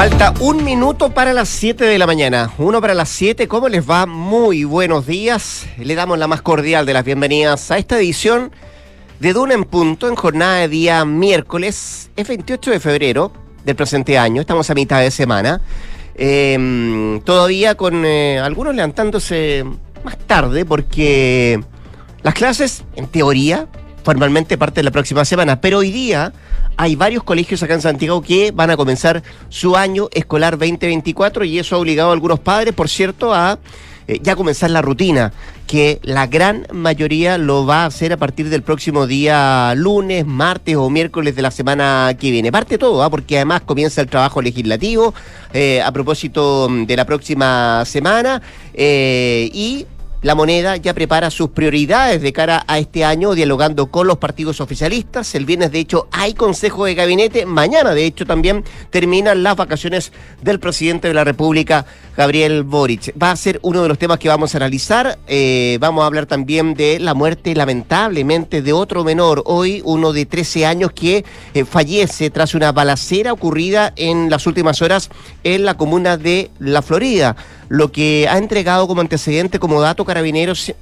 [0.00, 2.50] Falta un minuto para las 7 de la mañana.
[2.56, 3.46] Uno para las 7.
[3.48, 4.06] ¿Cómo les va?
[4.06, 5.66] Muy buenos días.
[5.76, 8.50] Le damos la más cordial de las bienvenidas a esta edición
[9.18, 12.10] de Duna en Punto en jornada de día miércoles.
[12.16, 13.30] Es 28 de febrero
[13.66, 14.40] del presente año.
[14.40, 15.60] Estamos a mitad de semana.
[16.14, 19.66] Eh, todavía con eh, algunos levantándose
[20.02, 21.62] más tarde porque
[22.22, 23.68] las clases, en teoría,
[24.02, 26.32] formalmente parte de la próxima semana, pero hoy día
[26.80, 31.58] hay varios colegios acá en Santiago que van a comenzar su año escolar 2024 y
[31.58, 33.58] eso ha obligado a algunos padres, por cierto, a
[34.08, 35.30] eh, ya comenzar la rutina,
[35.66, 40.74] que la gran mayoría lo va a hacer a partir del próximo día lunes, martes
[40.76, 42.50] o miércoles de la semana que viene.
[42.50, 43.10] Parte todo, ¿ah?
[43.10, 45.12] porque además comienza el trabajo legislativo
[45.52, 48.40] eh, a propósito de la próxima semana
[48.72, 49.84] eh, y
[50.22, 54.60] la moneda ya prepara sus prioridades de cara a este año, dialogando con los partidos
[54.60, 55.34] oficialistas.
[55.34, 57.46] El viernes, de hecho, hay consejo de gabinete.
[57.46, 63.14] Mañana, de hecho, también terminan las vacaciones del presidente de la República, Gabriel Boric.
[63.20, 65.18] Va a ser uno de los temas que vamos a analizar.
[65.26, 69.42] Eh, vamos a hablar también de la muerte, lamentablemente, de otro menor.
[69.46, 74.82] Hoy, uno de 13 años que eh, fallece tras una balacera ocurrida en las últimas
[74.82, 75.10] horas
[75.44, 77.36] en la comuna de La Florida
[77.70, 80.74] lo que ha entregado como antecedente, como dato Carabineros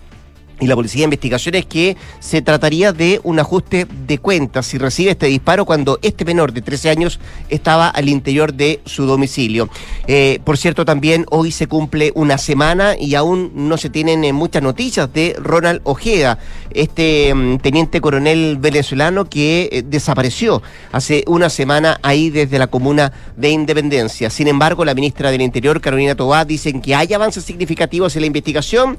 [0.60, 4.78] y la Policía de Investigación es que se trataría de un ajuste de cuentas si
[4.78, 9.68] recibe este disparo cuando este menor de 13 años estaba al interior de su domicilio.
[10.06, 14.32] Eh, por cierto, también hoy se cumple una semana y aún no se tienen eh,
[14.32, 16.38] muchas noticias de Ronald Ojeda,
[16.70, 23.12] este mm, teniente coronel venezolano que eh, desapareció hace una semana ahí desde la comuna
[23.36, 24.30] de Independencia.
[24.30, 28.27] Sin embargo, la ministra del Interior, Carolina Tobá, dicen que hay avances significativos en la
[28.27, 28.98] investigación,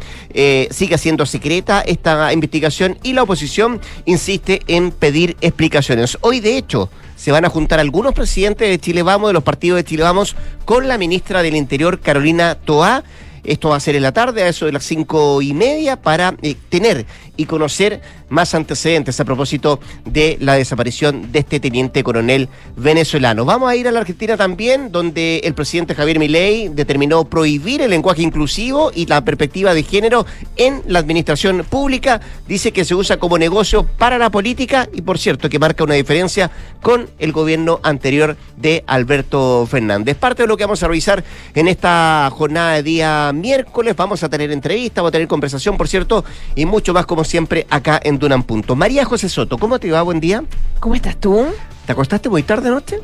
[0.72, 6.17] sigue siendo secreta esta investigación y la oposición insiste en pedir explicaciones.
[6.22, 9.78] Hoy, de hecho, se van a juntar algunos presidentes de Chile Vamos, de los partidos
[9.78, 13.04] de Chile Vamos, con la ministra del Interior, Carolina Toá.
[13.44, 16.36] Esto va a ser en la tarde, a eso de las cinco y media, para
[16.42, 17.05] eh, tener
[17.38, 23.45] y conocer más antecedentes a propósito de la desaparición de este teniente coronel venezolano.
[23.45, 27.90] Vamos a ir a la Argentina también, donde el presidente Javier Milei determinó prohibir el
[27.90, 30.26] lenguaje inclusivo y la perspectiva de género
[30.56, 32.22] en la administración pública.
[32.48, 35.96] Dice que se usa como negocio para la política y, por cierto, que marca una
[35.96, 36.52] diferencia
[36.82, 40.17] con el gobierno anterior de Alberto Fernández.
[40.17, 41.23] Parte de lo que vamos a revisar
[41.56, 43.96] en esta jornada de día miércoles.
[43.96, 46.23] Vamos a tener entrevistas, vamos a tener conversación, por cierto,
[46.56, 48.75] y mucho más como siempre acá en Dunan Punto.
[48.75, 50.02] María José Soto, ¿cómo te va?
[50.02, 50.43] Buen día.
[50.80, 51.47] ¿Cómo estás tú?
[51.85, 52.99] ¿Te acostaste muy tarde anoche?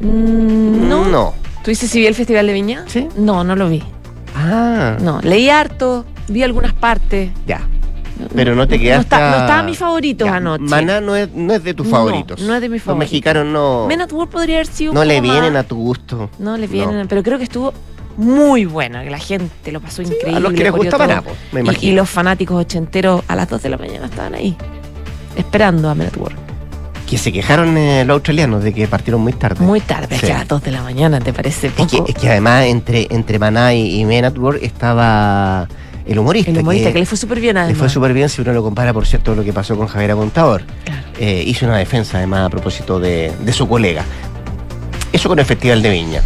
[0.00, 1.04] Mm, no.
[1.06, 1.34] No.
[1.62, 2.84] ¿Tú dices si vi el Festival de Viña?
[2.88, 3.08] Sí.
[3.16, 3.82] No, no lo vi.
[4.34, 4.96] Ah.
[5.00, 7.30] No, leí harto, vi algunas partes.
[7.46, 7.68] Ya.
[8.34, 9.16] Pero no te quedaste.
[9.16, 10.64] No, está, no estaba mi favorito anoche.
[10.64, 12.40] Maná no es, no es de tus favoritos.
[12.40, 12.86] No es de mis favoritos.
[12.86, 13.86] Los mexicanos no.
[13.86, 14.92] Men at Work podría haber sido.
[14.92, 16.30] No le vienen a tu gusto.
[16.38, 17.72] No le vienen, pero creo que estuvo
[18.20, 20.36] muy buena, que la gente lo pasó increíble.
[20.36, 21.92] A los que les gustaba Napo, me imagino.
[21.92, 24.56] Y, los fanáticos ochenteros a las 2 de la mañana estaban ahí,
[25.36, 26.36] esperando a Men Work.
[27.08, 29.64] Que se quejaron eh, los australianos de que partieron muy tarde.
[29.64, 32.04] Muy tarde, es que a las 2 de la mañana, ¿te parece poco?
[32.06, 35.66] Es que, además entre, entre Maná y, Men at Work estaba
[36.06, 36.50] el humorista.
[36.50, 37.76] El humorista, que, le fue súper bien además.
[37.76, 40.12] Le fue súper bien si uno lo compara, por cierto, lo que pasó con Javier
[40.12, 40.62] Contador.
[40.84, 41.00] Claro.
[41.18, 44.04] Eh, hizo una defensa además a propósito de, de su colega.
[45.12, 46.22] Eso con el Festival de Viña.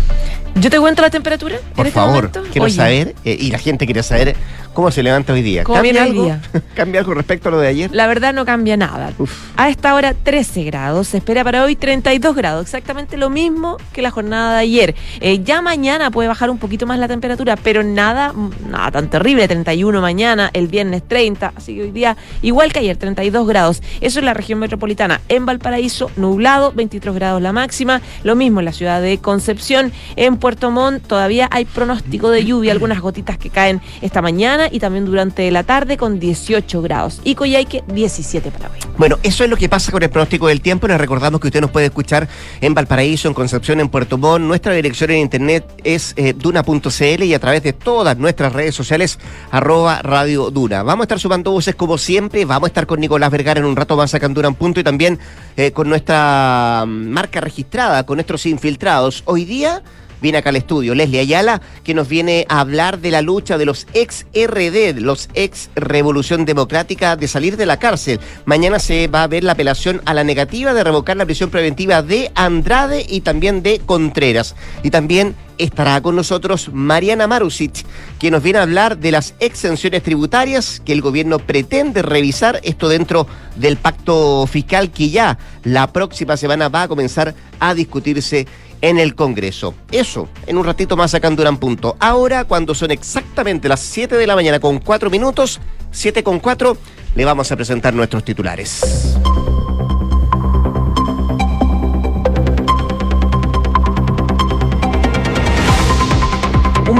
[0.57, 1.59] ¿Yo te cuento la temperatura?
[1.75, 4.37] Por este favor, quiero saber, eh, y la gente quiere saber
[4.75, 5.63] ¿Cómo se levanta hoy día?
[5.63, 6.25] ¿Cambia algo?
[6.25, 6.41] Día?
[6.75, 7.91] ¿Cambia algo respecto a lo de ayer?
[7.93, 9.13] La verdad no cambia nada.
[9.57, 14.03] A esta hora 13 grados, se espera para hoy 32 grados, exactamente lo mismo que
[14.03, 14.95] la jornada de ayer.
[15.21, 18.35] Eh, ya mañana puede bajar un poquito más la temperatura, pero nada,
[18.69, 22.97] nada tan terrible, 31 mañana, el viernes 30, así que hoy día igual que ayer,
[22.97, 23.81] 32 grados.
[24.01, 25.21] Eso es la región metropolitana.
[25.29, 28.01] En Valparaíso, nublado, 23 grados la máxima.
[28.25, 29.93] Lo mismo en la ciudad de Concepción.
[30.17, 34.79] En Puerto Montt todavía hay pronóstico de lluvia, algunas gotitas que caen esta mañana y
[34.79, 37.21] también durante la tarde con 18 grados.
[37.25, 38.79] Y Coyhaique 17 para hoy.
[38.97, 40.87] Bueno, eso es lo que pasa con el pronóstico del tiempo.
[40.87, 42.29] Les recordamos que usted nos puede escuchar
[42.61, 44.47] en Valparaíso, en Concepción, en Puerto Montt.
[44.47, 49.19] Nuestra dirección en internet es eh, duna.cl y a través de todas nuestras redes sociales,
[49.51, 50.83] arroba Radio Duna.
[50.83, 52.45] Vamos a estar sumando voces como siempre.
[52.45, 55.19] Vamos a estar con Nicolás Vergara en un rato más acá en Punto y también
[55.57, 59.23] eh, con nuestra mm, marca registrada, con nuestros infiltrados.
[59.27, 59.83] Hoy día
[60.25, 63.67] viene acá al estudio, Leslie Ayala, que nos viene a hablar de la lucha de
[63.67, 68.21] los ex RD, los ex Revolución Democrática, de salir de la cárcel.
[68.47, 72.01] Mañana se va a ver la apelación a la negativa de revocar la prisión preventiva
[72.01, 74.57] de Andrade y también de Contreras.
[74.83, 77.85] Y también estará con nosotros Mariana Marusic,
[78.19, 82.89] que nos viene a hablar de las exenciones tributarias que el gobierno pretende revisar, esto
[82.89, 88.47] dentro del pacto fiscal que ya la próxima semana va a comenzar a discutirse
[88.85, 89.75] en el Congreso.
[89.91, 91.97] Eso, en un ratito más acá en Punto.
[92.01, 95.59] Ahora, cuando son exactamente las 7 de la mañana con 4 minutos,
[95.91, 96.77] 7 con 4,
[97.15, 99.17] le vamos a presentar nuestros titulares.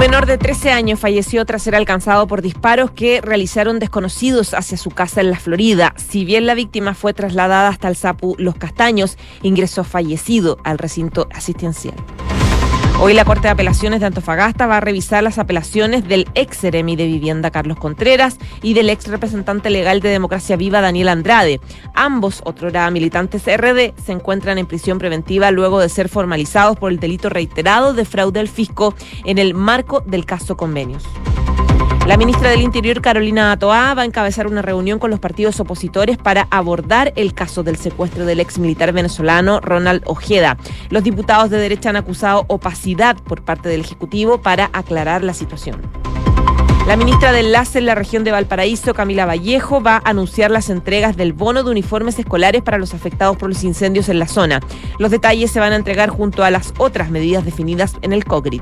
[0.05, 4.91] Menor de 13 años falleció tras ser alcanzado por disparos que realizaron desconocidos hacia su
[4.91, 5.95] casa en la Florida.
[5.97, 11.27] Si bien la víctima fue trasladada hasta el Sapu Los Castaños, ingresó fallecido al recinto
[11.33, 11.95] asistencial.
[12.97, 16.95] Hoy la Corte de Apelaciones de Antofagasta va a revisar las apelaciones del ex Seremi
[16.95, 21.59] de Vivienda Carlos Contreras y del ex representante legal de Democracia Viva Daniel Andrade.
[21.93, 26.99] Ambos, otrora militantes RD, se encuentran en prisión preventiva luego de ser formalizados por el
[26.99, 28.95] delito reiterado de fraude al fisco
[29.25, 31.03] en el marco del caso Convenios.
[32.05, 36.17] La ministra del Interior, Carolina Atoá, va a encabezar una reunión con los partidos opositores
[36.17, 40.55] para abordar el caso del secuestro del ex militar venezolano Ronald Ojeda.
[40.91, 45.81] Los diputados de derecha han acusado opacidad por parte del Ejecutivo para aclarar la situación.
[46.85, 50.69] La ministra de Enlace en la región de Valparaíso, Camila Vallejo, va a anunciar las
[50.69, 54.59] entregas del bono de uniformes escolares para los afectados por los incendios en la zona.
[54.99, 58.61] Los detalles se van a entregar junto a las otras medidas definidas en el COGRID.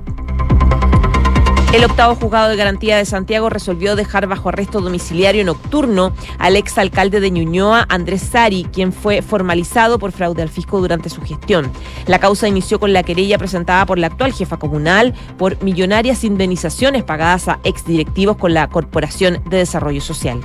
[1.73, 7.19] El octavo juzgado de garantía de Santiago resolvió dejar bajo arresto domiciliario nocturno al exalcalde
[7.19, 11.71] de Ñuñoa, Andrés Sari, quien fue formalizado por fraude al fisco durante su gestión.
[12.05, 17.03] La causa inició con la querella presentada por la actual jefa comunal por millonarias indemnizaciones
[17.03, 20.41] pagadas a exdirectivos con la Corporación de Desarrollo Social.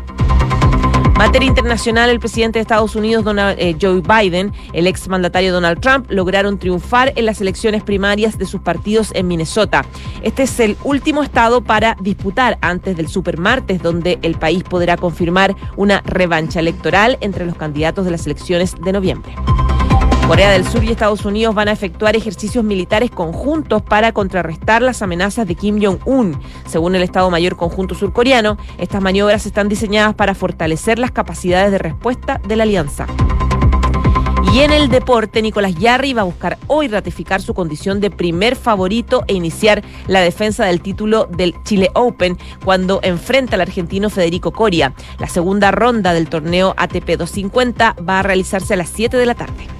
[1.18, 6.06] Materia internacional, el presidente de Estados Unidos, Donald, eh, Joe Biden, el exmandatario Donald Trump,
[6.10, 9.84] lograron triunfar en las elecciones primarias de sus partidos en Minnesota.
[10.22, 15.56] Este es el último estado para disputar antes del supermartes, donde el país podrá confirmar
[15.76, 19.34] una revancha electoral entre los candidatos de las elecciones de noviembre.
[20.28, 25.00] Corea del Sur y Estados Unidos van a efectuar ejercicios militares conjuntos para contrarrestar las
[25.00, 26.38] amenazas de Kim Jong-un.
[26.66, 31.78] Según el Estado Mayor Conjunto Surcoreano, estas maniobras están diseñadas para fortalecer las capacidades de
[31.78, 33.06] respuesta de la alianza.
[34.52, 38.54] Y en el deporte, Nicolás Yarri va a buscar hoy ratificar su condición de primer
[38.54, 42.36] favorito e iniciar la defensa del título del Chile Open
[42.66, 44.92] cuando enfrenta al argentino Federico Coria.
[45.18, 49.34] La segunda ronda del torneo ATP 250 va a realizarse a las 7 de la
[49.34, 49.77] tarde.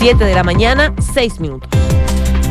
[0.00, 1.68] 7 de la mañana, 6 minutos.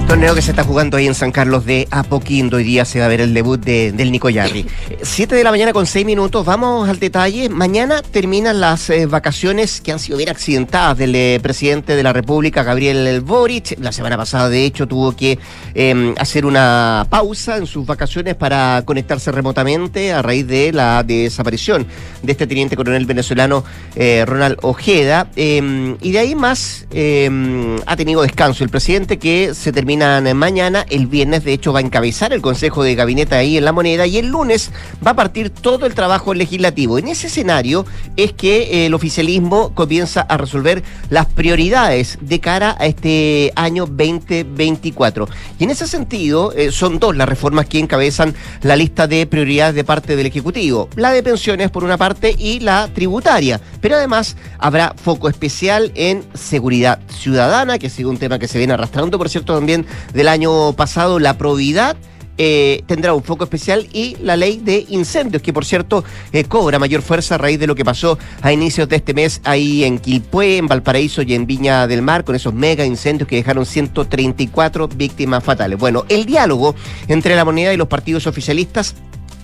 [0.09, 2.57] Torneo que se está jugando ahí en San Carlos de Apoquindo.
[2.57, 4.65] Hoy día se va a ver el debut de, del Nico Yarri.
[5.03, 6.43] 7 de la mañana con 6 minutos.
[6.43, 7.47] Vamos al detalle.
[7.47, 12.11] Mañana terminan las eh, vacaciones que han sido bien accidentadas del eh, presidente de la
[12.11, 13.77] República, Gabriel Boric.
[13.79, 15.37] La semana pasada, de hecho, tuvo que
[15.75, 21.85] eh, hacer una pausa en sus vacaciones para conectarse remotamente a raíz de la desaparición
[22.23, 23.63] de este teniente coronel venezolano
[23.95, 25.29] eh, Ronald Ojeda.
[25.35, 29.98] Em, y de ahí más em, ha tenido descanso el presidente que se termina
[30.33, 30.85] mañana.
[30.89, 34.07] El viernes, de hecho, va a encabezar el Consejo de Gabinete ahí en La Moneda
[34.07, 34.71] y el lunes
[35.05, 36.97] va a partir todo el trabajo legislativo.
[36.97, 37.85] En ese escenario
[38.15, 43.85] es que eh, el oficialismo comienza a resolver las prioridades de cara a este año
[43.85, 45.27] 2024.
[45.59, 49.75] Y en ese sentido, eh, son dos las reformas que encabezan la lista de prioridades
[49.75, 50.89] de parte del Ejecutivo.
[50.95, 53.59] La de pensiones, por una parte, y la tributaria.
[53.81, 58.73] Pero además habrá foco especial en seguridad ciudadana, que sido un tema que se viene
[58.73, 61.97] arrastrando, por cierto, también del año pasado, la probidad.
[62.41, 66.79] Eh, tendrá un foco especial y la ley de incendios, que por cierto eh, cobra
[66.79, 69.99] mayor fuerza a raíz de lo que pasó a inicios de este mes ahí en
[69.99, 74.87] Quilpué, en Valparaíso y en Viña del Mar, con esos mega incendios que dejaron 134
[74.87, 75.77] víctimas fatales.
[75.77, 76.75] Bueno, el diálogo
[77.09, 78.95] entre la moneda y los partidos oficialistas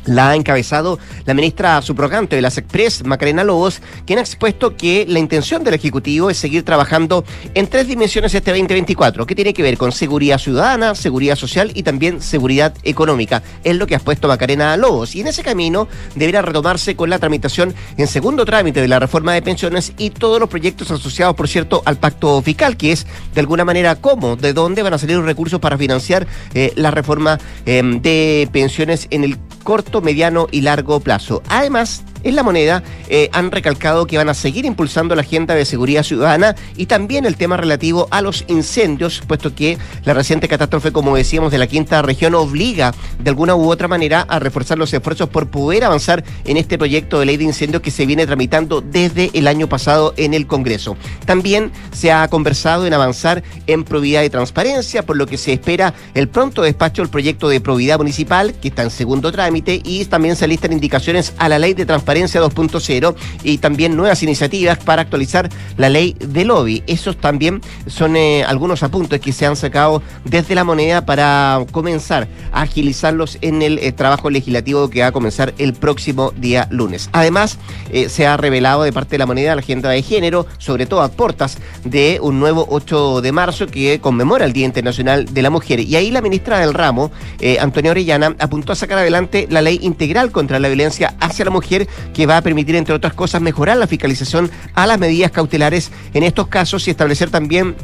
[0.06, 5.06] la ha encabezado la ministra subrogante de las Express, Macarena Lobos, quien ha expuesto que
[5.08, 9.64] la intención del Ejecutivo es seguir trabajando en tres dimensiones este 2024, que tiene que
[9.64, 13.44] ver con seguridad ciudadana, seguridad social y también seguridad económica.
[13.64, 15.16] Es lo que ha expuesto Macarena Lobos.
[15.16, 19.34] Y en ese camino deberá retomarse con la tramitación en segundo trámite de la reforma
[19.34, 23.40] de pensiones y todos los proyectos asociados, por cierto, al pacto fiscal, que es de
[23.40, 27.40] alguna manera cómo, de dónde van a salir los recursos para financiar eh, la reforma
[27.66, 31.42] eh, de pensiones en el corto, mediano y largo plazo.
[31.50, 35.64] Además, en la moneda eh, han recalcado que van a seguir impulsando la agenda de
[35.64, 40.92] seguridad ciudadana y también el tema relativo a los incendios, puesto que la reciente catástrofe,
[40.92, 44.92] como decíamos, de la quinta región obliga de alguna u otra manera a reforzar los
[44.92, 48.82] esfuerzos por poder avanzar en este proyecto de ley de incendios que se viene tramitando
[48.82, 50.98] desde el año pasado en el Congreso.
[51.26, 55.94] También se ha conversado en avanzar en probidad y transparencia, por lo que se espera
[56.16, 60.36] el pronto despacho del proyecto de probidad municipal, que está en segundo trámite, y también
[60.36, 65.02] se alistan indicaciones a la ley de transparencia transparencia 2.0 y también nuevas iniciativas para
[65.02, 66.84] actualizar la ley de lobby.
[66.88, 72.28] Esos también son eh, algunos apuntes que se han sacado desde la moneda para comenzar
[72.52, 77.10] a agilizarlos en el eh, trabajo legislativo que va a comenzar el próximo día lunes.
[77.12, 77.58] Además,
[77.92, 81.02] eh, se ha revelado de parte de la moneda la agenda de género, sobre todo
[81.02, 85.50] a portas de un nuevo 8 de marzo que conmemora el Día Internacional de la
[85.50, 85.82] Mujer.
[85.82, 87.12] Y ahí la ministra del ramo,
[87.60, 91.88] Antonio Orellana, apuntó a sacar adelante la ley integral contra la violencia hacia la mujer
[92.14, 96.24] que va a permitir, entre otras cosas, mejorar la fiscalización a las medidas cautelares en
[96.24, 97.76] estos casos y establecer también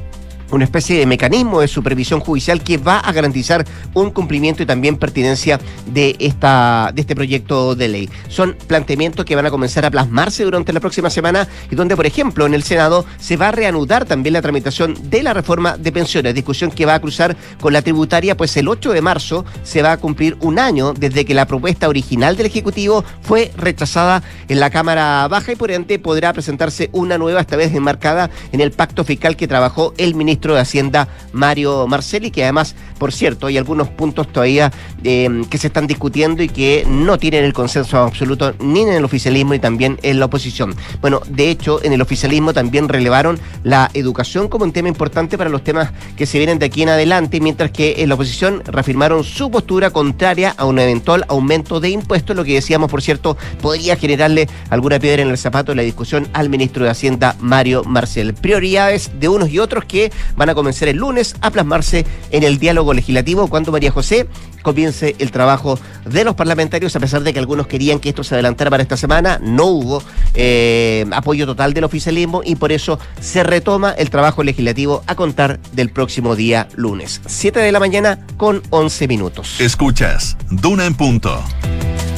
[0.52, 4.98] una especie de mecanismo de supervisión judicial que va a garantizar un cumplimiento y también
[4.98, 8.10] pertinencia de, esta, de este proyecto de ley.
[8.28, 12.06] Son planteamientos que van a comenzar a plasmarse durante la próxima semana y donde, por
[12.06, 15.92] ejemplo, en el Senado se va a reanudar también la tramitación de la reforma de
[15.92, 19.82] pensiones, discusión que va a cruzar con la tributaria, pues el 8 de marzo se
[19.82, 24.60] va a cumplir un año desde que la propuesta original del Ejecutivo fue rechazada en
[24.60, 28.72] la Cámara Baja y por ende podrá presentarse una nueva, esta vez enmarcada en el
[28.72, 33.58] pacto fiscal que trabajó el ministro de Hacienda Mario Marcelli, que además, por cierto, hay
[33.58, 34.72] algunos puntos todavía
[35.04, 39.06] eh, que se están discutiendo y que no tienen el consenso absoluto ni en el
[39.06, 40.76] oficialismo ni también en la oposición.
[41.02, 45.50] Bueno, de hecho, en el oficialismo también relevaron la educación como un tema importante para
[45.50, 49.24] los temas que se vienen de aquí en adelante, mientras que en la oposición reafirmaron
[49.24, 53.96] su postura contraria a un eventual aumento de impuestos, lo que decíamos, por cierto, podría
[53.96, 58.34] generarle alguna piedra en el zapato de la discusión al ministro de Hacienda, Mario Marcel.
[58.34, 62.58] Prioridades de unos y otros que van a comenzar el lunes a plasmarse en el
[62.58, 64.28] diálogo legislativo cuando María José
[64.62, 68.36] comience el trabajo de los parlamentarios, a pesar de que algunos querían que esto se
[68.36, 73.44] adelantara para esta semana, no hubo eh, apoyo total del oficialismo y por eso se
[73.44, 77.22] retoma el trabajo legislativo a contar del próximo día lunes.
[77.26, 79.60] 7 de la mañana con 11 minutos.
[79.60, 81.44] Escuchas, Duna en punto.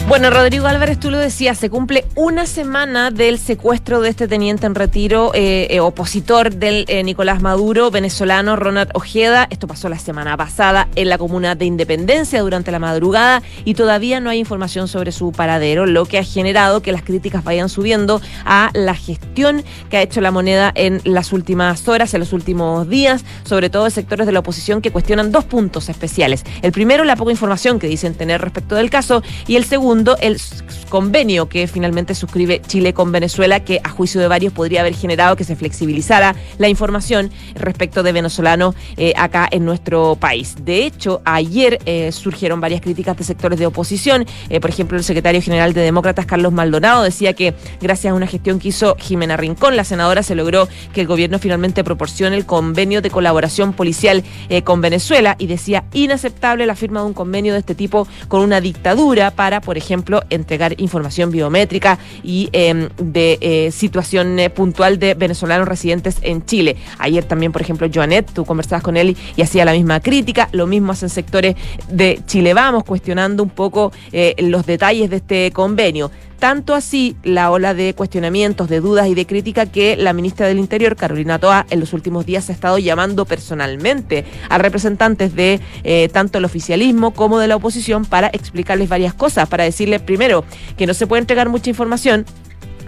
[0.05, 4.65] Bueno, Rodrigo Álvarez, tú lo decías, se cumple una semana del secuestro de este teniente
[4.65, 9.47] en retiro, eh, eh, opositor del eh, Nicolás Maduro, venezolano Ronald Ojeda.
[9.49, 14.19] Esto pasó la semana pasada en la comuna de Independencia durante la madrugada y todavía
[14.19, 18.21] no hay información sobre su paradero, lo que ha generado que las críticas vayan subiendo
[18.45, 22.89] a la gestión que ha hecho la moneda en las últimas horas, en los últimos
[22.89, 26.43] días, sobre todo en sectores de la oposición que cuestionan dos puntos especiales.
[26.61, 30.41] El primero, la poca información que dicen tener respecto del caso y el segundo, el
[30.89, 35.35] convenio que finalmente suscribe Chile con Venezuela, que a juicio de varios podría haber generado
[35.35, 40.55] que se flexibilizara la información respecto de venezolanos eh, acá en nuestro país.
[40.65, 44.25] De hecho, ayer eh, surgieron varias críticas de sectores de oposición.
[44.49, 48.27] Eh, por ejemplo, el secretario general de Demócratas, Carlos Maldonado, decía que gracias a una
[48.27, 52.45] gestión que hizo Jimena Rincón, la senadora, se logró que el gobierno finalmente proporcione el
[52.47, 54.23] convenio de colaboración policial
[54.63, 58.61] con Venezuela y decía inaceptable la firma de un convenio de este tipo con una
[58.61, 64.99] dictadura para, por ejemplo, ejemplo, entregar información biométrica y em, de eh, situación eh, puntual
[64.99, 66.77] de venezolanos residentes en Chile.
[66.97, 70.47] Ayer también, por ejemplo, Joanet, tú conversabas con él y, hacía la misma crítica.
[70.53, 71.55] Lo mismo hacen sectores
[71.89, 76.09] de Chile Vamos, cuestionando un poco eh, los detalles de este convenio.
[76.43, 80.59] Tanto así la ola de cuestionamientos, de dudas y de crítica que la ministra del
[80.59, 86.09] Interior, Carolina Toa, en los últimos días ha estado llamando personalmente a representantes de eh,
[86.11, 90.43] tanto el oficialismo como de la oposición para explicarles varias cosas, para decirles primero
[90.75, 92.25] que no se puede entregar mucha información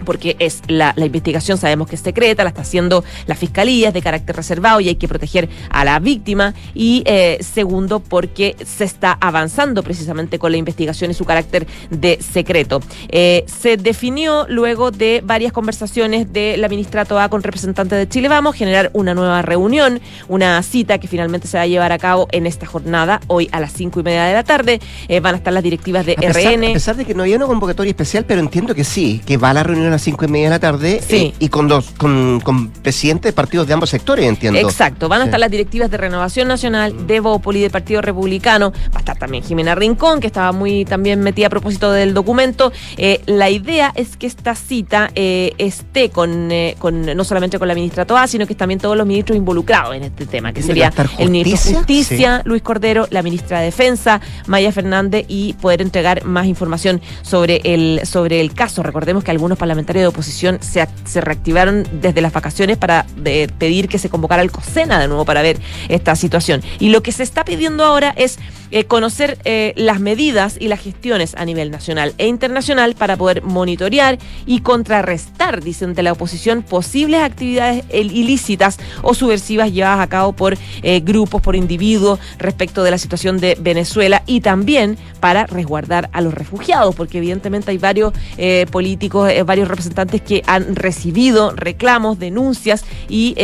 [0.04, 4.02] porque es la, investigación sabemos que es secreta, la está haciendo la fiscalía, es de
[4.02, 6.54] carácter reservado y hay que proteger a la víctima.
[6.74, 12.18] Y eh, segundo, porque se está avanzando precisamente con la investigación y su carácter de
[12.20, 12.80] secreto.
[13.08, 18.28] Eh, se definió luego de varias conversaciones de la ministra Toa con representantes de Chile
[18.28, 22.26] Vamos generar una nueva reunión, una cita que finalmente se va a llevar a cabo
[22.32, 24.80] en esta jornada, hoy a las cinco y media de la tarde.
[25.08, 26.70] Eh, van a estar las directivas de RN.
[26.70, 29.50] A pesar de que no había una convocatoria especial, pero entiendo que sí, que va
[29.50, 31.34] a la reunión las cinco y media de la tarde sí.
[31.38, 34.58] y con dos con, con, presidentes de partidos de ambos sectores, entiendo.
[34.60, 38.96] Exacto, van a estar las directivas de Renovación Nacional, de Bópoli, del Partido Republicano, va
[38.96, 42.72] a estar también Jimena Rincón, que estaba muy también metida a propósito del documento.
[42.96, 47.68] Eh, la idea es que esta cita eh, esté con, eh, con no solamente con
[47.68, 50.92] la ministra Toa, sino que también todos los ministros involucrados en este tema, que sería
[51.18, 56.24] el ministro de Justicia, Luis Cordero, la ministra de Defensa, Maya Fernández, y poder entregar
[56.24, 58.82] más información sobre el, sobre el caso.
[58.82, 63.06] Recordemos que algunos parlamentarios de oposición se, se reactivaron desde las vacaciones para
[63.58, 66.62] pedir que se convocara el COSENA de nuevo para ver esta situación.
[66.78, 68.38] Y lo que se está pidiendo ahora es
[68.70, 73.42] eh, conocer eh, las medidas y las gestiones a nivel nacional e internacional para poder
[73.42, 80.32] monitorear y contrarrestar, dicen de la oposición, posibles actividades ilícitas o subversivas llevadas a cabo
[80.32, 86.10] por eh, grupos, por individuos respecto de la situación de Venezuela y también para resguardar
[86.12, 88.12] a los refugiados, porque evidentemente hay varios
[88.70, 93.34] políticos, varios representantes que han recibido reclamos, denuncias y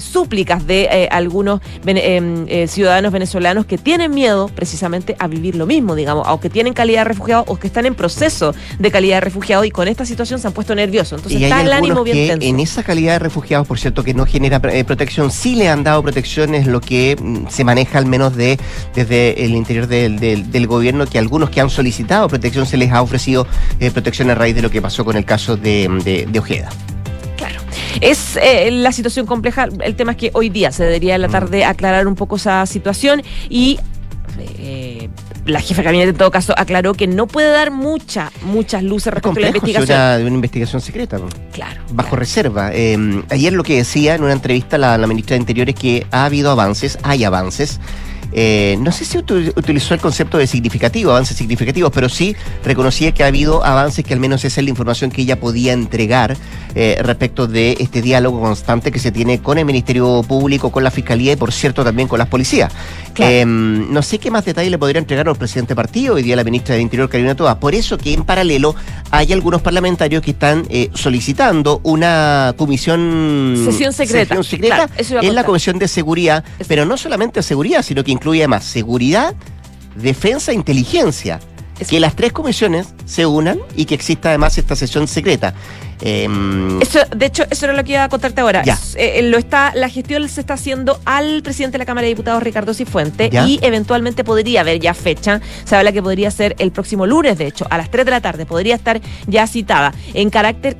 [0.00, 6.26] súplicas de algunos em, ciudadanos venezolanos que tienen miedo precisamente a vivir lo mismo, digamos,
[6.26, 9.70] aunque tienen calidad de refugiado o que están en proceso de calidad de refugiado y
[9.70, 11.18] con esta situación se han puesto nerviosos.
[11.18, 12.46] Entonces está el ánimo bien que tenso.
[12.46, 15.84] En esa calidad de refugiados, por cierto, que no genera eh, protección, sí le han
[15.84, 18.58] dado protección, es lo que mm, se maneja al menos de
[18.94, 23.02] desde el interior del, del, gobierno, que algunos que han solicitado protección se les ha
[23.02, 23.46] ofrecido
[23.80, 26.68] eh, protección a raíz de lo que pasó con el caso de, de Ojeda.
[27.36, 27.60] Claro.
[28.00, 29.68] Es eh, la situación compleja.
[29.82, 31.32] El tema es que hoy día se debería en la mm.
[31.32, 33.78] tarde aclarar un poco esa situación y
[34.40, 35.08] eh,
[35.46, 39.12] la jefa de gabinete en todo caso aclaró que no puede dar mucha, muchas luces
[39.12, 40.18] respecto a la investigación.
[40.18, 41.18] de una investigación secreta.
[41.52, 41.80] Claro.
[41.92, 42.72] Bajo reserva.
[42.72, 46.06] Em, ayer lo que decía en una entrevista la, la ministra de Interior es que
[46.10, 47.80] ha habido avances, hay avances
[48.32, 53.24] eh, no sé si utilizó el concepto de significativo, avances significativos, pero sí reconocía que
[53.24, 56.36] ha habido avances que al menos esa es la información que ella podía entregar
[56.74, 60.90] eh, respecto de este diálogo constante que se tiene con el Ministerio Público, con la
[60.90, 62.72] Fiscalía y por cierto también con las policías.
[63.16, 66.44] Em, no sé qué más detalle le podría entregar al presidente partido, hoy día la
[66.44, 67.58] ministra de Interior, Karina Toa.
[67.58, 68.76] Por eso que en paralelo
[69.10, 73.60] hay algunos parlamentarios que están eh, solicitando una comisión...
[73.64, 74.40] Sesión secreta.
[74.42, 74.88] secreta
[75.20, 79.34] en la Comisión de Seguridad, pero no solamente seguridad, sino que incluye además seguridad,
[79.94, 81.40] defensa e inteligencia.
[81.88, 85.54] Que las tres comisiones se unan y que exista además esta sesión secreta.
[86.00, 88.64] Em, eso, de hecho, eso era lo que iba a contarte ahora.
[88.96, 92.08] Eh, eh, lo está, la gestión se está haciendo al presidente de la Cámara de
[92.08, 95.40] Diputados, Ricardo Cifuente, y eventualmente podría haber ya fecha.
[95.64, 98.20] Se habla que podría ser el próximo lunes, de hecho, a las 3 de la
[98.20, 100.76] tarde, podría estar ya citada en carácter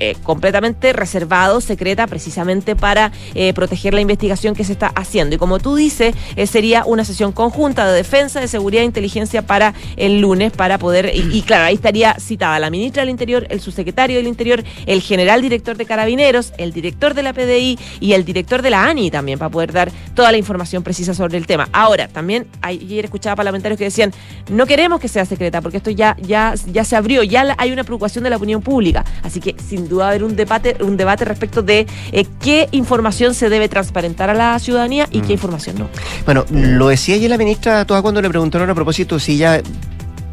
[0.00, 5.36] eh, completamente reservado, secreta, precisamente para eh, proteger la investigación que se está haciendo.
[5.36, 9.42] Y como tú dices, eh, sería una sesión conjunta de defensa, de seguridad e inteligencia
[9.42, 13.60] para el lunes, para poder, y, claro, ahí estaría citada la ministra del Interior, el
[13.60, 18.24] subsecretario del Interior, el general director de Carabineros, el director de la PDI y el
[18.24, 21.68] director de la ANI también, para poder dar toda la información precisa sobre el tema.
[21.72, 24.14] Ahora, también ayer escuchaba parlamentarios que decían,
[24.48, 27.84] no queremos que sea secreta, porque esto ya, ya, ya se abrió, ya hay una
[27.84, 29.04] preocupación de la opinión pública.
[29.22, 33.50] Así que, sin duda haber un debate, un debate respecto de eh, qué información se
[33.50, 35.32] debe transparentar a la ciudadanía y qué mm.
[35.32, 35.88] información no.
[36.24, 39.60] Bueno, lo decía ayer la ministra toda cuando le preguntaron a propósito si ella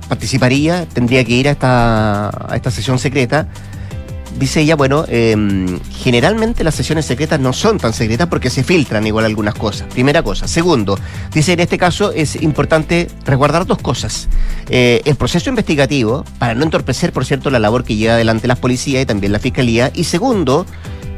[0.07, 3.47] participaría, tendría que ir a esta, a esta sesión secreta
[4.37, 9.05] dice ella, bueno, em, generalmente las sesiones secretas no son tan secretas porque se filtran
[9.07, 9.87] igual algunas cosas.
[9.93, 10.47] Primera cosa.
[10.47, 10.97] Segundo,
[11.33, 14.27] dice en este caso es importante resguardar dos cosas.
[14.69, 18.59] Eh, el proceso investigativo, para no entorpecer, por cierto, la labor que lleva adelante las
[18.59, 19.91] policías y también la fiscalía.
[19.93, 20.65] Y segundo,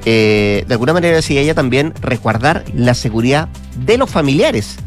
[0.06, 3.50] eh, de alguna manera decía ella también, resguardar la seguridad
[3.86, 4.78] de los familiares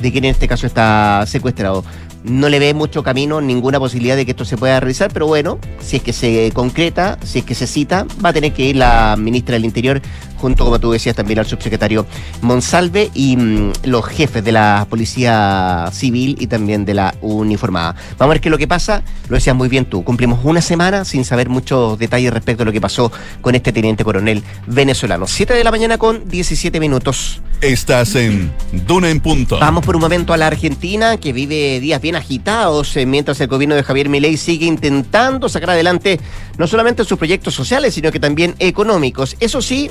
[0.00, 1.84] de quien en este caso está secuestrado
[2.28, 5.58] no le ve mucho camino, ninguna posibilidad de que esto se pueda realizar, pero bueno,
[5.80, 8.76] si es que se concreta, si es que se cita, va a tener que ir
[8.76, 10.00] la ministra del Interior
[10.36, 12.06] junto, como tú decías, también al subsecretario
[12.42, 17.94] Monsalve y mm, los jefes de la Policía Civil y también de la uniformada.
[18.18, 19.02] Vamos a ver qué es lo que pasa.
[19.28, 20.04] Lo decías muy bien tú.
[20.04, 24.04] Cumplimos una semana sin saber muchos detalles respecto a lo que pasó con este teniente
[24.04, 25.26] coronel venezolano.
[25.26, 27.40] Siete de la mañana con 17 minutos.
[27.60, 28.52] Estás en
[28.86, 29.58] Duna en Punto.
[29.58, 33.48] Vamos por un momento a la Argentina, que vive días bien agitados, eh, mientras el
[33.48, 36.20] gobierno de Javier Milei sigue intentando sacar adelante
[36.58, 39.36] no solamente sus proyectos sociales, sino que también económicos.
[39.40, 39.90] Eso sí,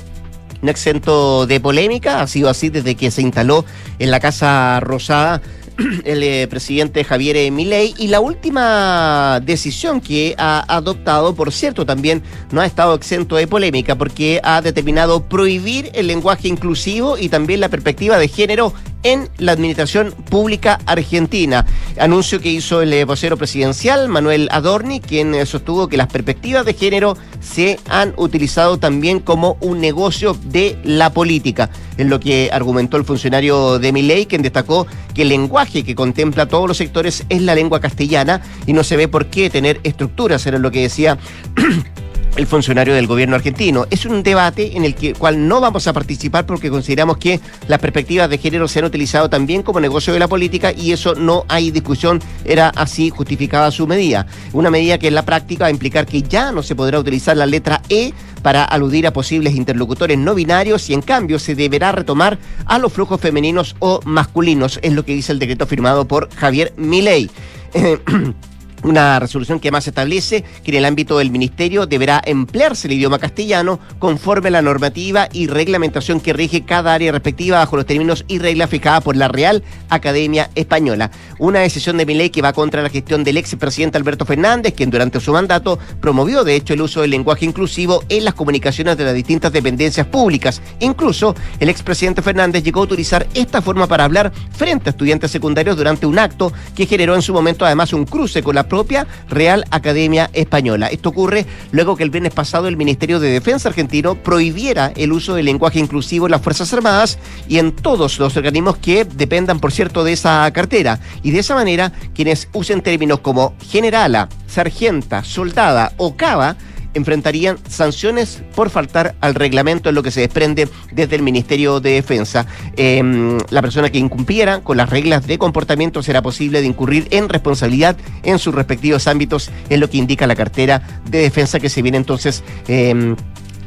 [0.65, 3.65] no exento de polémica, ha sido así desde que se instaló
[3.99, 5.41] en la Casa Rosada
[6.06, 12.23] el eh, presidente Javier Milei y la última decisión que ha adoptado, por cierto, también
[12.51, 17.60] no ha estado exento de polémica porque ha determinado prohibir el lenguaje inclusivo y también
[17.60, 18.73] la perspectiva de género
[19.06, 21.65] en la administración pública argentina.
[22.00, 26.74] Anuncio que hizo el vocero presidencial, Manuel Adorni, quien eh, sostuvo que las perspectivas de
[26.74, 31.70] género se han utilizado también como un negocio de la política.
[31.98, 36.48] En lo que argumentó el funcionario de Miley, quien destacó que el lenguaje que contempla
[36.48, 40.46] todos los sectores es la lengua castellana y no se ve por qué tener estructuras,
[40.48, 41.20] era lo que decía
[42.36, 43.86] el funcionario del gobierno argentino.
[43.89, 47.80] Es un debate en el que, cual no vamos a participar porque consideramos que las
[47.80, 51.45] perspectivas de género se han utilizado también como negocio de la política y eso no
[51.48, 54.28] hay discusión, era así justificada su medida.
[54.54, 57.38] Una medida que en la práctica va a implicar que ya no se podrá utilizar
[57.38, 61.91] la letra E para aludir a posibles interlocutores no binarios y en cambio se deberá
[61.91, 66.30] retomar a los flujos femeninos o masculinos, es lo que dice el decreto firmado por
[66.36, 67.30] Javier Milei.
[68.86, 73.17] Una resolución que además establece que en el ámbito del ministerio deberá emplearse el idioma
[73.17, 78.26] castellano conforme a la normativa y reglamentación que rige cada área respectiva bajo los términos
[78.28, 81.10] y reglas fijadas por la Real Academia Española.
[81.39, 84.76] Una decisión de mi ley que va contra la gestión del ex presidente Alberto Fernández,
[84.76, 88.98] quien durante su mandato promovió de hecho el uso del lenguaje inclusivo en las comunicaciones
[88.98, 90.62] de las distintas dependencias públicas.
[90.80, 95.76] Incluso el expresidente Fernández llegó a utilizar esta forma para hablar frente a estudiantes secundarios
[95.76, 99.63] durante un acto que generó en su momento además un cruce con la propia Real
[99.71, 100.88] Academia Española.
[100.88, 105.33] Esto ocurre luego que el viernes pasado el Ministerio de Defensa argentino prohibiera el uso
[105.33, 109.71] del lenguaje inclusivo en las Fuerzas Armadas y en todos los organismos que dependan, por
[109.71, 110.99] cierto, de esa cartera.
[111.23, 116.57] Y de esa manera, quienes usen términos como generala, sargenta, soldada o cava
[116.95, 121.91] enfrentarían sanciones por faltar al reglamento en lo que se desprende desde el Ministerio de
[121.91, 122.47] Defensa.
[122.77, 127.29] Em, la persona que incumpliera con las reglas de comportamiento será posible de incurrir en
[127.29, 131.81] responsabilidad en sus respectivos ámbitos, en lo que indica la cartera de defensa que se
[131.81, 133.15] viene entonces em,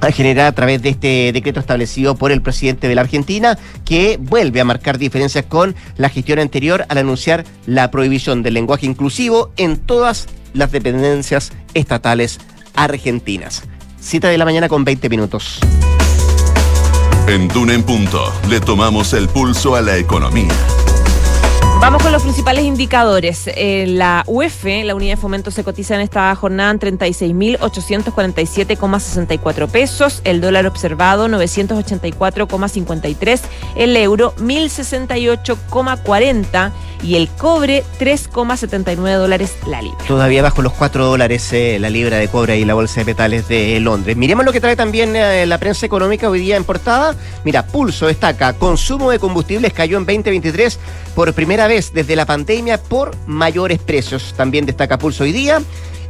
[0.00, 4.18] a generar a través de este decreto establecido por el presidente de la Argentina, que
[4.20, 9.52] vuelve a marcar diferencias con la gestión anterior al anunciar la prohibición del lenguaje inclusivo
[9.56, 12.38] en todas las dependencias estatales
[12.78, 13.64] argentinas.
[14.00, 15.58] Cita de la mañana con 20 minutos.
[17.26, 20.54] En Duna en Punto le tomamos el pulso a la economía.
[21.80, 23.44] Vamos con los principales indicadores.
[23.46, 30.20] Eh, la UEF, la unidad de fomento, se cotiza en esta jornada en 36.847,64 pesos.
[30.24, 33.40] El dólar observado, 984,53.
[33.76, 36.72] El euro, 1.068,40.
[37.00, 39.98] Y el cobre, 3,79 dólares la libra.
[40.08, 43.46] Todavía bajo los 4 dólares eh, la libra de cobre y la bolsa de metales
[43.46, 44.16] de Londres.
[44.16, 47.14] Miremos lo que trae también eh, la prensa económica hoy día en portada.
[47.44, 50.80] Mira, Pulso destaca, consumo de combustibles cayó en 2023
[51.14, 54.32] por primera vez desde la pandemia por mayores precios.
[54.34, 55.60] También destaca Pulso hoy día.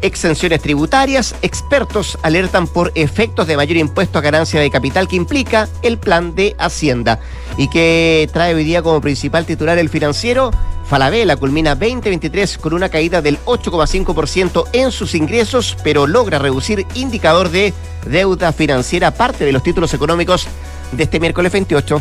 [0.03, 5.68] Exenciones tributarias, expertos alertan por efectos de mayor impuesto a ganancia de capital que implica
[5.83, 7.18] el plan de Hacienda.
[7.57, 10.53] Y que trae hoy día como principal titular el financiero,
[10.88, 17.51] Falabella culmina 2023 con una caída del 8,5% en sus ingresos, pero logra reducir indicador
[17.51, 17.75] de
[18.07, 20.47] deuda financiera, parte de los títulos económicos
[20.92, 22.01] de este miércoles 28.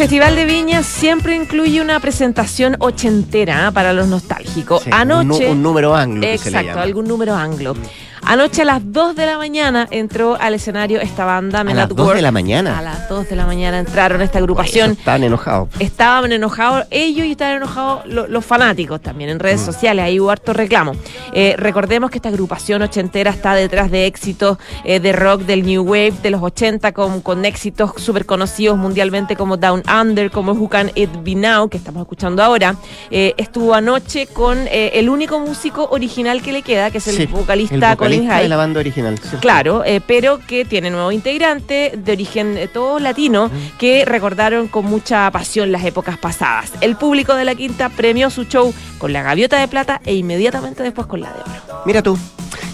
[0.00, 3.70] Festival de Viña siempre incluye una presentación ochentera ¿ah?
[3.70, 4.84] para los nostálgicos.
[4.84, 5.44] Sí, Anoche.
[5.44, 6.26] Un, un, número anglo.
[6.26, 7.74] Exacto, algún número anglo.
[8.22, 11.88] Anoche a las 2 de la mañana entró al escenario esta banda Men ¿A las
[11.88, 12.78] 2 de la mañana?
[12.78, 14.92] A las 2 de la mañana entraron esta agrupación.
[14.92, 15.68] estaban enojados.
[15.78, 19.64] Estaban enojados ellos y estaban enojados lo, los fanáticos también en redes mm.
[19.64, 20.04] sociales.
[20.04, 20.92] Ahí hubo harto reclamo.
[21.32, 25.82] Eh, recordemos que esta agrupación ochentera está detrás de éxitos eh, de rock del New
[25.82, 30.68] Wave de los 80 con, con éxitos súper conocidos mundialmente como Down Under, como Who
[30.68, 32.76] Can It Be Now, que estamos escuchando ahora.
[33.10, 37.26] Eh, estuvo anoche con el único músico original que le queda, que es el Sí,
[37.26, 39.18] vocalista, el vocalista De la banda original.
[39.40, 44.86] Claro, eh, pero que tiene nuevo integrante de origen eh, todo latino que recordaron con
[44.86, 46.72] mucha pasión las épocas pasadas.
[46.80, 50.82] El público de la Quinta premió su show con la gaviota de plata e inmediatamente
[50.82, 51.82] después con la de oro.
[51.86, 52.18] Mira tú.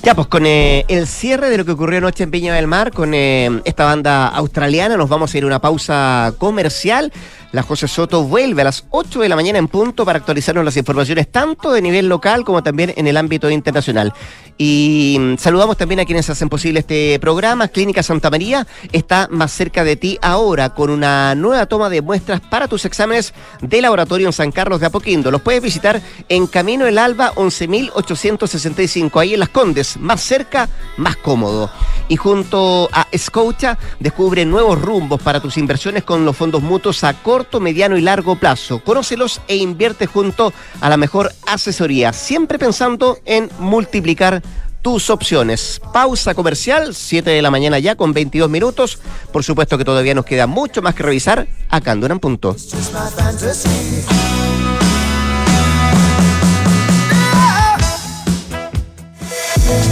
[0.07, 2.93] Ya, pues con eh, el cierre de lo que ocurrió anoche en Viña del Mar,
[2.93, 7.13] con eh, esta banda australiana, nos vamos a ir a una pausa comercial.
[7.53, 10.77] La José Soto vuelve a las 8 de la mañana en punto para actualizarnos las
[10.77, 14.13] informaciones tanto de nivel local como también en el ámbito internacional.
[14.59, 17.69] Y mm, saludamos también a quienes hacen posible este programa.
[17.69, 22.41] Clínica Santa María está más cerca de ti ahora con una nueva toma de muestras
[22.41, 25.31] para tus exámenes de laboratorio en San Carlos de Apoquindo.
[25.31, 31.17] Los puedes visitar en Camino El Alba 11.865, ahí en Las Condes, más cerca, más
[31.17, 31.71] cómodo.
[32.09, 37.15] Y junto a Scotia descubre nuevos rumbos para tus inversiones con los fondos mutuos a
[37.61, 38.81] mediano y largo plazo.
[38.81, 44.43] Conócelos e invierte junto a la mejor asesoría, siempre pensando en multiplicar
[44.83, 45.81] tus opciones.
[45.93, 49.01] Pausa comercial, 7 de la mañana ya con 22 minutos.
[49.33, 52.55] Por supuesto que todavía nos queda mucho más que revisar acá en Duran Punto.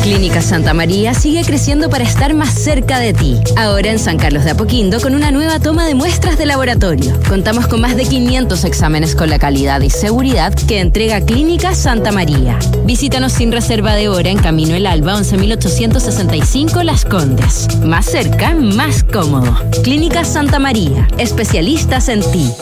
[0.03, 3.41] Clínica Santa María sigue creciendo para estar más cerca de ti.
[3.57, 7.19] Ahora en San Carlos de Apoquindo con una nueva toma de muestras de laboratorio.
[7.29, 12.13] Contamos con más de 500 exámenes con la calidad y seguridad que entrega Clínica Santa
[12.13, 12.59] María.
[12.85, 17.69] Visítanos sin reserva de hora en Camino El Alba 11865 Las Condes.
[17.83, 19.57] Más cerca, más cómodo.
[19.83, 21.09] Clínica Santa María.
[21.19, 22.53] Especialistas en ti.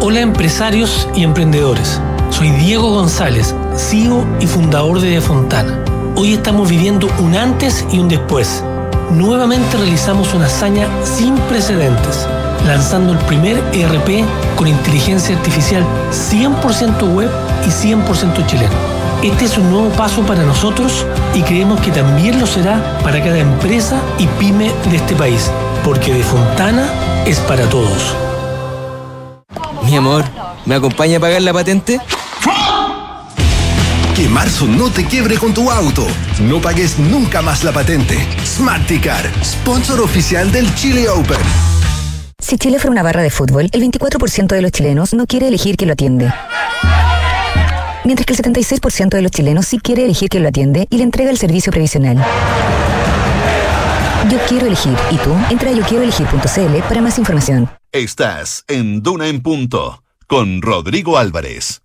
[0.00, 2.00] Hola empresarios y emprendedores.
[2.30, 5.82] Soy Diego González, CEO y fundador de De Fontana.
[6.14, 8.62] Hoy estamos viviendo un antes y un después.
[9.10, 12.26] Nuevamente realizamos una hazaña sin precedentes,
[12.66, 14.24] lanzando el primer ERP
[14.56, 17.30] con inteligencia artificial 100% web
[17.66, 18.74] y 100% chileno.
[19.22, 23.38] Este es un nuevo paso para nosotros y creemos que también lo será para cada
[23.38, 25.50] empresa y pyme de este país,
[25.84, 26.88] porque De Fontana
[27.26, 28.14] es para todos.
[29.82, 30.24] Mi amor,
[30.66, 31.98] ¿me acompaña a pagar la patente?
[34.28, 36.06] Que marzo no te quiebre con tu auto.
[36.42, 38.14] No pagues nunca más la patente.
[38.44, 41.38] Smarticar, sponsor oficial del Chile Open.
[42.38, 45.78] Si Chile fuera una barra de fútbol, el 24% de los chilenos no quiere elegir
[45.78, 46.30] quién lo atiende.
[48.04, 51.04] Mientras que el 76% de los chilenos sí quiere elegir quién lo atiende y le
[51.04, 52.22] entrega el servicio previsional.
[54.30, 54.94] Yo quiero elegir.
[55.10, 55.34] ¿Y tú?
[55.48, 57.70] Entra a yoquieroelegir.cl para más información.
[57.92, 61.80] Estás en Duna en Punto con Rodrigo Álvarez.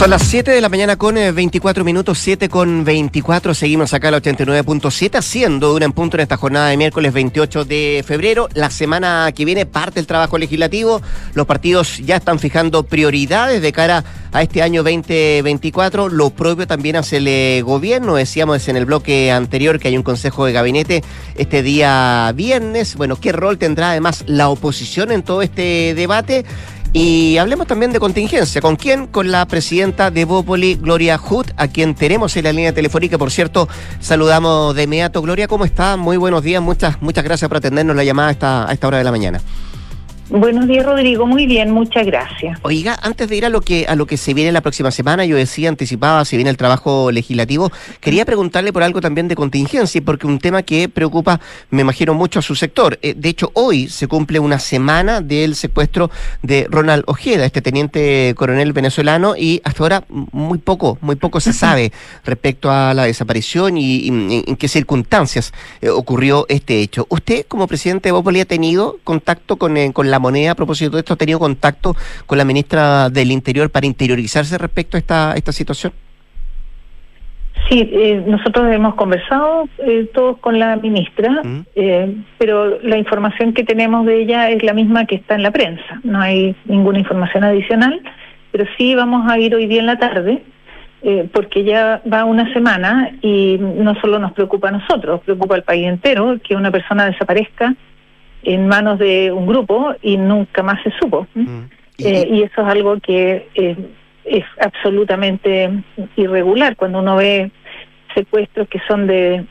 [0.00, 3.52] Son las 7 de la mañana con eh, 24 minutos, 7 con 24.
[3.52, 8.02] Seguimos acá al 89.7, haciendo una en punto en esta jornada de miércoles 28 de
[8.06, 8.48] febrero.
[8.54, 11.02] La semana que viene parte el trabajo legislativo.
[11.34, 16.08] Los partidos ya están fijando prioridades de cara a este año 2024.
[16.08, 18.14] Lo propio también hace el eh, gobierno.
[18.14, 22.96] Decíamos en el bloque anterior que hay un consejo de gabinete este día viernes.
[22.96, 26.46] Bueno, ¿qué rol tendrá además la oposición en todo este debate?
[26.92, 28.60] Y hablemos también de contingencia.
[28.60, 29.06] ¿Con quién?
[29.06, 33.16] Con la presidenta de Bópoli, Gloria Hood, a quien tenemos en la línea telefónica.
[33.16, 33.68] Por cierto,
[34.00, 35.22] saludamos de inmediato.
[35.22, 35.96] Gloria, ¿cómo está?
[35.96, 36.60] Muy buenos días.
[36.60, 39.40] Muchas, muchas gracias por atendernos la llamada esta, a esta hora de la mañana.
[40.30, 41.26] Buenos días, Rodrigo.
[41.26, 42.56] Muy bien, muchas gracias.
[42.62, 45.24] Oiga, antes de ir a lo que a lo que se viene la próxima semana,
[45.24, 50.00] yo decía, anticipaba, se viene el trabajo legislativo, quería preguntarle por algo también de contingencia,
[50.04, 51.40] porque un tema que preocupa,
[51.70, 52.96] me imagino, mucho a su sector.
[53.02, 56.12] Eh, de hecho, hoy se cumple una semana del secuestro
[56.42, 61.52] de Ronald Ojeda, este teniente coronel venezolano, y hasta ahora muy poco, muy poco se
[61.52, 61.90] sabe
[62.24, 67.06] respecto a la desaparición y, y en qué circunstancias eh, ocurrió este hecho.
[67.08, 70.92] ¿Usted, como presidente de Bópoli, ha tenido contacto con, eh, con la moneda a propósito
[70.92, 71.14] de esto?
[71.14, 75.92] ¿Ha tenido contacto con la ministra del Interior para interiorizarse respecto a esta, esta situación?
[77.68, 81.60] Sí, eh, nosotros hemos conversado eh, todos con la ministra, Mm.
[81.74, 85.50] eh, pero la información que tenemos de ella es la misma que está en la
[85.50, 86.00] prensa.
[86.02, 88.00] No hay ninguna información adicional,
[88.50, 90.42] pero sí vamos a ir hoy día en la tarde,
[91.02, 95.62] eh, porque ya va una semana y no solo nos preocupa a nosotros, preocupa al
[95.62, 97.74] país entero que una persona desaparezca
[98.42, 101.26] en manos de un grupo y nunca más se supo.
[101.34, 101.58] Mm.
[101.98, 103.76] Y- Eh, y eso es algo que eh,
[104.24, 105.70] es absolutamente
[106.16, 107.50] irregular cuando uno ve
[108.14, 109.44] secuestros que son de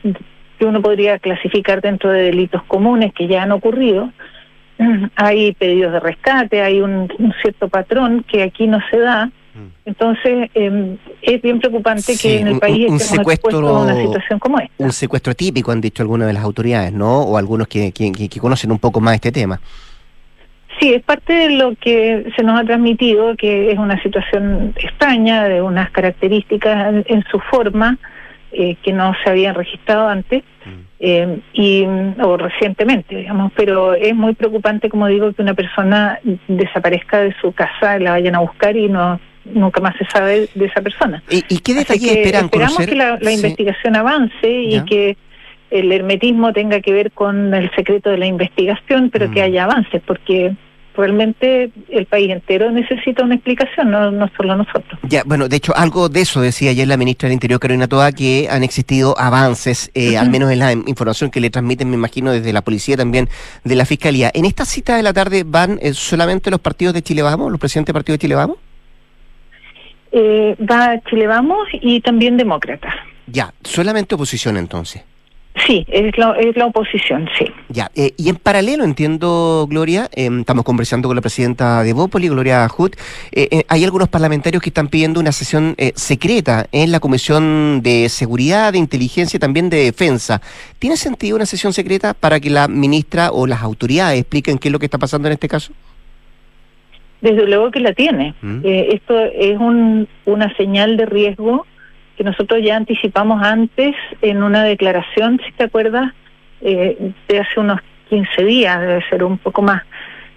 [0.58, 4.10] que uno podría clasificar dentro de delitos comunes que ya han ocurrido.
[5.16, 9.30] Hay pedidos de rescate, hay un, un cierto patrón que aquí no se da.
[9.84, 12.16] Entonces, eh, es bien preocupante Mm.
[12.16, 14.72] Sí, que en el un- país un estemos secuestro- expuestos a una situación como esta.
[14.78, 17.20] un secuestro típico, han dicho algunas de las autoridades, ¿no?
[17.22, 19.60] O algunos que, que, que- que conocen un poco más este tema.
[20.80, 25.44] Sí, es parte de lo que se nos ha transmitido, que es una situación extraña,
[25.44, 27.98] de unas características en, en su forma
[28.52, 30.42] eh, que no se habían registrado antes
[30.98, 31.84] eh, y
[32.22, 33.52] o recientemente, digamos.
[33.54, 36.18] Pero es muy preocupante, como digo, que una persona
[36.48, 40.64] desaparezca de su casa, la vayan a buscar y no nunca más se sabe de
[40.66, 41.22] esa persona.
[41.30, 42.88] ¿Y, y qué detalles que esperan esperamos conocer?
[42.90, 43.36] que la, la Sí.
[43.36, 44.30] investigación avance
[44.68, 44.78] Ya.
[44.78, 45.16] y que
[45.70, 49.44] el hermetismo tenga que ver con el secreto de la investigación, pero que Mm.
[49.44, 50.54] haya avances, porque
[50.96, 54.98] realmente el país entero necesita una explicación, no, no solo nosotros.
[55.04, 58.10] Ya, bueno, de hecho, algo de eso decía ayer la ministra del Interior, Carolina Toa,
[58.12, 62.32] que han existido avances, eh, al menos en la información que le transmiten, me imagino,
[62.32, 63.28] desde la policía también,
[63.64, 64.30] de la fiscalía.
[64.34, 67.60] ¿En esta cita de la tarde van eh, solamente los partidos de Chile Vamos, los
[67.60, 68.56] presidentes del partido de Chile Vamos?
[70.12, 72.94] Eh, va Chile Vamos y también Demócratas.
[73.26, 75.02] Ya, solamente oposición entonces.
[75.66, 77.44] Sí, es la, es la oposición, sí.
[77.68, 82.28] Ya, eh, y en paralelo, entiendo, Gloria, eh, estamos conversando con la presidenta de Bópoli,
[82.28, 82.92] Gloria Hood,
[83.32, 87.82] eh, eh, hay algunos parlamentarios que están pidiendo una sesión eh, secreta en la Comisión
[87.82, 90.40] de Seguridad, de Inteligencia y también de Defensa.
[90.78, 94.72] ¿Tiene sentido una sesión secreta para que la ministra o las autoridades expliquen qué es
[94.72, 95.72] lo que está pasando en este caso?
[97.20, 98.34] Desde luego que la tiene.
[98.40, 98.60] Mm.
[98.64, 101.66] Eh, esto es un, una señal de riesgo
[102.16, 106.12] que nosotros ya anticipamos antes en una declaración, si te acuerdas,
[106.60, 107.80] eh, de hace unos
[108.10, 109.82] 15 días, debe ser un poco más.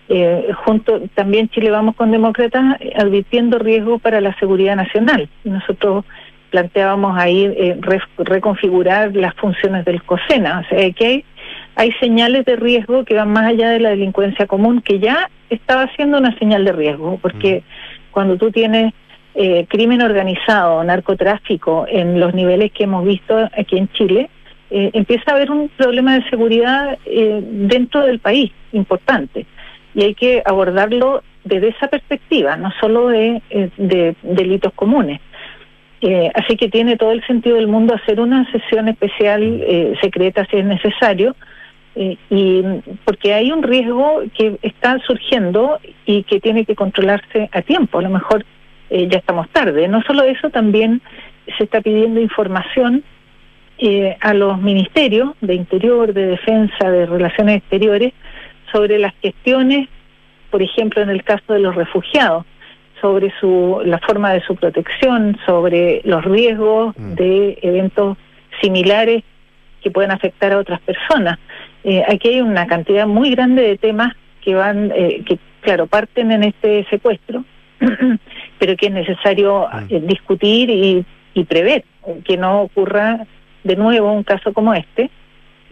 [0.09, 5.27] Eh, junto también Chile Vamos con Demócratas advirtiendo riesgo para la seguridad nacional.
[5.43, 6.05] Nosotros
[6.51, 7.79] planteábamos ahí eh,
[8.17, 10.59] reconfigurar las funciones del COSENA.
[10.59, 11.25] O sea, que hay,
[11.75, 15.87] hay señales de riesgo que van más allá de la delincuencia común, que ya estaba
[15.95, 17.63] siendo una señal de riesgo, porque
[18.11, 18.93] cuando tú tienes
[19.35, 24.29] eh, crimen organizado, narcotráfico en los niveles que hemos visto aquí en Chile,
[24.69, 29.47] eh, empieza a haber un problema de seguridad eh, dentro del país importante.
[29.95, 33.41] Y hay que abordarlo desde esa perspectiva, no solo de,
[33.77, 35.19] de delitos comunes.
[36.35, 39.41] así que tiene todo el sentido del mundo hacer una sesión especial
[40.01, 41.35] secreta si es necesario,
[41.95, 42.63] y
[43.05, 47.99] porque hay un riesgo que está surgiendo y que tiene que controlarse a tiempo.
[47.99, 48.45] A lo mejor
[48.89, 49.87] eh, ya estamos tarde.
[49.87, 51.01] No solo eso, también
[51.57, 53.03] se está pidiendo información
[53.79, 58.13] eh, a los ministerios de Interior, de Defensa, de Relaciones Exteriores,
[58.71, 59.89] sobre las gestiones,
[60.49, 62.45] por ejemplo, en el caso de los refugiados,
[63.01, 67.13] sobre su, la forma de su protección, sobre los riesgos mm.
[67.15, 68.17] de eventos
[68.61, 69.23] similares
[69.81, 71.39] que pueden afectar a otras personas.
[71.83, 76.43] Eh, aquí hay una cantidad muy grande de temas que van, que claro, parten en
[76.43, 77.43] este secuestro
[78.59, 79.93] pero que es necesario mm.
[79.93, 81.83] eh, discutir y, y prever
[82.25, 83.25] que no ocurra
[83.63, 85.09] de nuevo un caso como este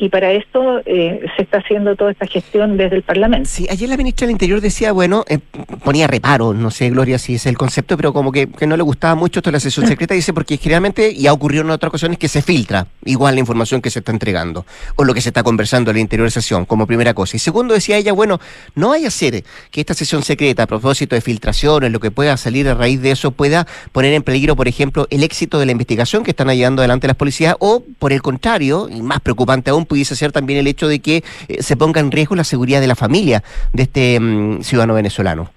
[0.02, 3.48] y para esto eh, se está haciendo toda esta gestión desde el Parlamento.
[3.48, 5.38] Sí, ayer la ministra del Interior decía, bueno, eh,
[5.84, 9.14] ponía reparo, no sé, Gloria, si es el concepto, pero como que, no le gustaba
[9.14, 12.28] mucho esto de la sesión secreta, dice, porque generalmente, y ha en otras ocasiones, que
[12.28, 15.92] se filtra igual la información que se está entregando, o lo que se está conversando
[15.92, 17.38] en la interior de sesión, como primera cosa.
[17.38, 18.40] Y segundo, decía ella, bueno,
[18.74, 22.38] no hay a ser que esta sesión secreta, a propósito de filtraciones, lo que pueda
[22.38, 25.74] salir a raíz de eso, pueda poner en peligro, por ejemplo, el éxito de la
[25.74, 29.86] investigación que están llevando adelante las policías, o por el contrario, y más preocupante aún,
[29.92, 31.18] pudiese ser también el hecho de que
[31.50, 35.52] eh, se ponga en riesgo la seguridad de la familia de este mm, ciudadano venezolano.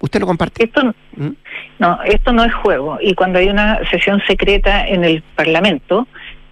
[0.00, 0.64] ¿Usted lo comparte?
[0.64, 0.82] Esto,
[1.14, 1.28] ¿Mm?
[1.78, 2.98] No, esto no es juego.
[3.00, 6.08] Y cuando hay una sesión secreta en el Parlamento,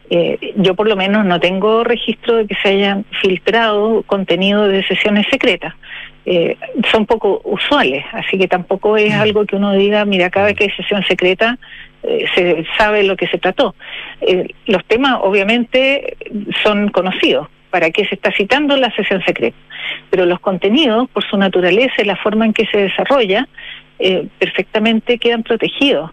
[0.09, 4.87] eh, yo por lo menos no tengo registro de que se hayan filtrado contenido de
[4.87, 5.75] sesiones secretas.
[6.27, 6.57] Eh,
[6.93, 9.21] son poco usuales, así que tampoco es mm.
[9.21, 11.59] algo que uno diga, mira, cada vez que hay sesión secreta
[12.35, 13.75] se sabe lo que se trató.
[14.21, 16.17] Eh, los temas obviamente
[16.63, 19.57] son conocidos, para qué se está citando la sesión secreta,
[20.11, 23.49] pero los contenidos, por su naturaleza y la forma en que se desarrolla,
[23.99, 26.11] eh, perfectamente quedan protegidos.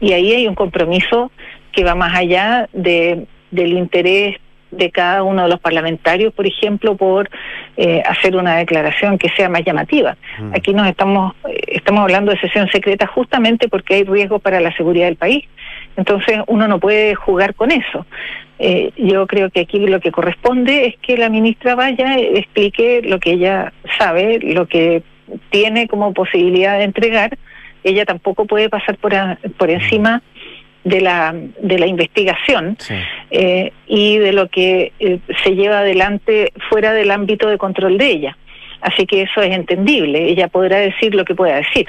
[0.00, 1.30] Y ahí hay un compromiso
[1.72, 4.36] que va más allá de, del interés
[4.76, 7.30] de cada uno de los parlamentarios, por ejemplo, por
[7.76, 10.16] eh, hacer una declaración que sea más llamativa.
[10.38, 10.52] Mm.
[10.54, 14.74] Aquí nos estamos eh, estamos hablando de sesión secreta justamente porque hay riesgo para la
[14.76, 15.44] seguridad del país.
[15.96, 18.06] Entonces uno no puede jugar con eso.
[18.58, 23.02] Eh, yo creo que aquí lo que corresponde es que la ministra vaya y explique
[23.02, 25.02] lo que ella sabe, lo que
[25.50, 27.36] tiene como posibilidad de entregar.
[27.82, 29.12] Ella tampoco puede pasar por,
[29.58, 30.22] por encima
[30.84, 32.76] de la, de la investigación
[33.30, 38.06] eh, y de lo que eh, se lleva adelante fuera del ámbito de control de
[38.06, 38.36] ella.
[38.84, 41.88] Así que eso es entendible, ella podrá decir lo que pueda decir.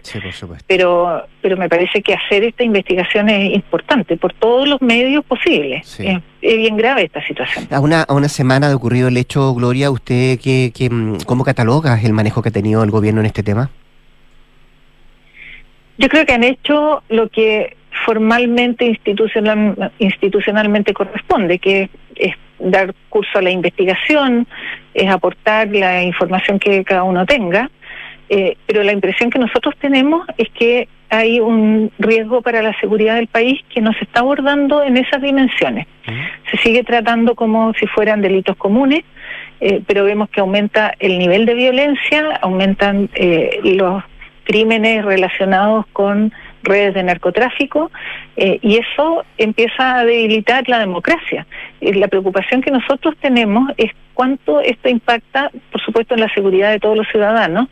[0.66, 6.00] pero, pero me parece que hacer esta investigación es importante por todos los medios posibles.
[6.00, 7.68] Es, bien grave esta situación.
[7.70, 10.90] A una, a una semana de ocurrido el hecho, Gloria, ¿usted qué, qué,
[11.26, 13.72] cómo cataloga el manejo que ha tenido el gobierno en este tema?
[15.98, 23.40] Yo creo que han hecho lo que formalmente institucional, institucionalmente corresponde, que es dar curso
[23.40, 24.48] a la investigación,
[24.94, 27.70] es aportar la información que cada uno tenga,
[28.30, 33.16] eh, pero la impresión que nosotros tenemos es que hay un riesgo para la seguridad
[33.16, 35.88] del país que no se está abordando en esas dimensiones.
[36.52, 39.04] Se sigue tratando como si fueran delitos comunes,
[39.62, 44.04] eh, pero vemos que aumenta el nivel de violencia, aumentan eh, los
[44.44, 46.34] crímenes relacionados con
[46.66, 47.92] redes de narcotráfico
[48.36, 51.48] eh, y eso empieza a debilitar la democracia.
[51.80, 56.72] Eh, la preocupación que nosotros tenemos es cuánto esto impacta, por supuesto, en la seguridad
[56.72, 57.70] de todos los ciudadanos,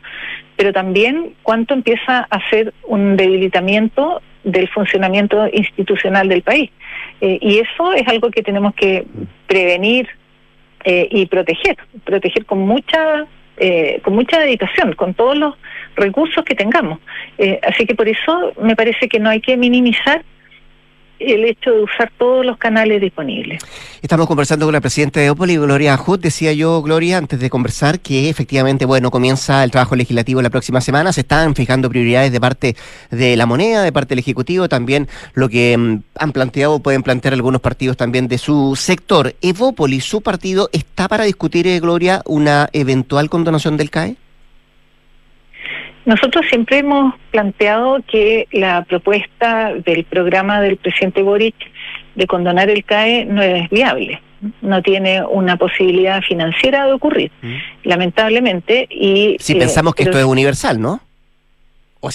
[0.56, 6.70] pero también cuánto empieza a ser un debilitamiento del funcionamiento institucional del país.
[7.20, 9.06] Eh, y eso es algo que tenemos que
[9.46, 10.08] prevenir
[10.86, 13.24] y proteger, proteger con mucha
[14.02, 15.54] con mucha dedicación, con todos los
[15.96, 16.98] recursos que tengamos.
[17.38, 20.24] Eh, así que por eso me parece que no hay que minimizar
[21.18, 23.62] el hecho de usar todos los canales disponibles.
[24.02, 26.20] Estamos conversando con la presidenta de Opoli, Gloria Hood.
[26.20, 30.80] Decía yo, Gloria, antes de conversar, que efectivamente, bueno, comienza el trabajo legislativo la próxima
[30.80, 31.12] semana.
[31.12, 32.76] Se están fijando prioridades de parte
[33.10, 37.34] de la moneda, de parte del Ejecutivo, también lo que mm, han planteado, pueden plantear
[37.34, 39.34] algunos partidos también de su sector.
[39.40, 44.16] ¿Evópoli, su partido, está para discutir, eh, Gloria, una eventual condonación del CAE?
[46.04, 51.54] Nosotros siempre hemos planteado que la propuesta del programa del presidente Boric
[52.14, 54.20] de condonar el CAE no es viable,
[54.60, 57.54] no tiene una posibilidad financiera de ocurrir, mm.
[57.84, 58.86] lamentablemente.
[58.90, 61.00] Y si pensamos que esto es universal, ¿no?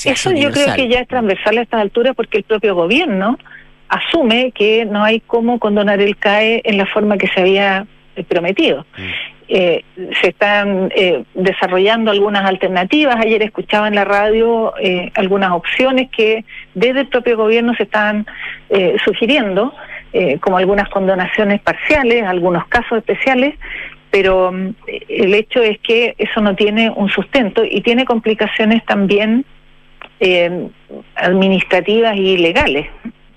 [0.05, 3.39] eso yo creo que ya es transversal a estas alturas porque el propio gobierno
[3.87, 7.87] asume que no hay cómo condonar el CAE en la forma que se había
[8.27, 8.85] prometido.
[8.97, 9.38] Mm.
[9.51, 9.83] Eh,
[10.21, 13.15] se están eh, desarrollando algunas alternativas.
[13.15, 16.45] Ayer escuchaba en la radio eh, algunas opciones que
[16.75, 18.27] desde el propio gobierno se están
[19.03, 19.73] sugiriendo,
[20.41, 23.55] como algunas condonaciones parciales, algunos casos especiales,
[24.11, 24.75] pero mm,
[25.07, 29.45] el hecho es que eso no tiene un sustento y tiene complicaciones también
[31.15, 32.87] administrativas y legales.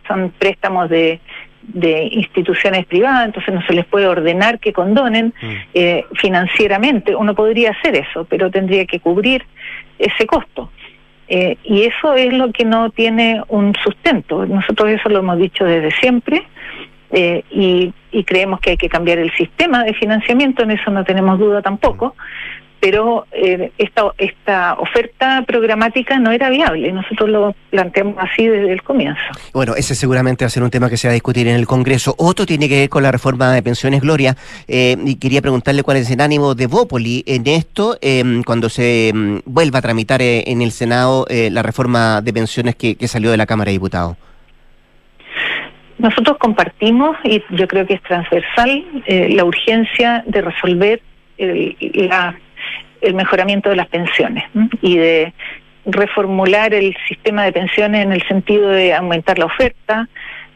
[0.06, 1.20] Son préstamos de
[1.62, 5.54] de instituciones privadas, entonces no se les puede ordenar que condonen mm.
[5.74, 7.14] eh, financieramente.
[7.14, 9.44] Uno podría hacer eso, pero tendría que cubrir
[9.98, 10.70] ese costo.
[11.28, 14.44] Eh, y eso es lo que no tiene un sustento.
[14.44, 16.46] Nosotros eso lo hemos dicho desde siempre
[17.10, 21.04] eh, y, y, creemos que hay que cambiar el sistema de financiamiento, en eso no
[21.04, 22.16] tenemos duda tampoco,
[22.82, 26.90] pero eh, esta, esta oferta programática no era viable.
[26.90, 29.22] Nosotros lo planteamos así desde el comienzo.
[29.54, 31.64] Bueno, ese seguramente va a ser un tema que se va a discutir en el
[31.64, 32.12] Congreso.
[32.18, 35.98] Otro tiene que ver con la reforma de pensiones, Gloria, eh, y quería preguntarle cuál
[35.98, 40.42] es el ánimo de Bópoli en esto, em, cuando se mm, vuelva a tramitar eh,
[40.48, 44.16] en el Senado la reforma de pensiones que, salió de la Cámara de Diputados.
[45.98, 51.00] Nosotros compartimos, y yo creo que es transversal, la urgencia de resolver
[51.38, 52.34] la
[53.02, 54.44] el mejoramiento de las pensiones
[54.80, 55.32] y de
[55.84, 60.08] reformular el sistema de pensiones en el sentido de aumentar la oferta.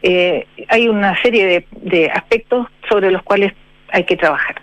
[0.02, 3.52] Eh, hay una serie de, aspectos sobre los cuales
[3.90, 4.56] hay que trabajar.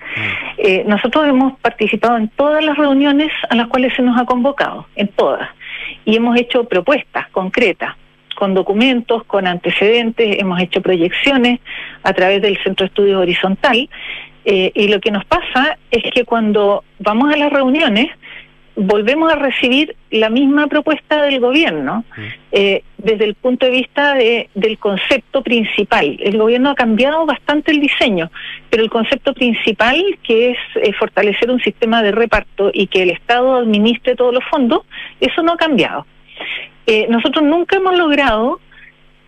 [0.58, 4.88] Eh, nosotros hemos participado en todas las reuniones a las cuales se nos ha convocado,
[4.96, 5.50] en todas,
[6.06, 7.96] y hemos hecho propuestas concretas
[8.36, 11.60] con documentos, con antecedentes, hemos hecho proyecciones
[12.04, 13.90] a través del Centro de Estudios Horizontal
[14.46, 18.10] eh, y lo que nos pasa es que cuando vamos a las reuniones,
[18.76, 22.04] volvemos a recibir la misma propuesta del gobierno
[22.52, 26.18] eh, desde el punto de vista de, del concepto principal.
[26.20, 28.32] El gobierno ha cambiado bastante el diseño,
[28.72, 33.12] pero el concepto principal, que es eh, fortalecer un sistema de reparto y que el
[33.12, 34.82] Estado administre todos los fondos,
[35.20, 36.06] eso no ha cambiado.
[37.10, 38.60] nosotros nunca hemos logrado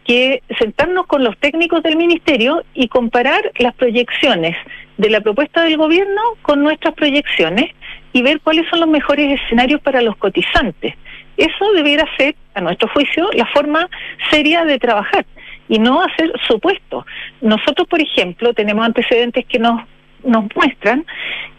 [0.06, 4.56] que sentarnos con los técnicos del ministerio y comparar las proyecciones
[4.98, 7.72] de la propuesta del gobierno con nuestras proyecciones
[8.14, 10.96] y ver cuáles son los mejores escenarios para los cotizantes.
[11.38, 13.90] Eso debiera ser, a nuestro juicio, la forma
[14.32, 15.26] seria de trabajar
[15.68, 17.06] y no hacer supuestos.
[17.42, 19.82] Nosotros, por ejemplo, tenemos antecedentes que nos,
[20.24, 21.06] nos muestran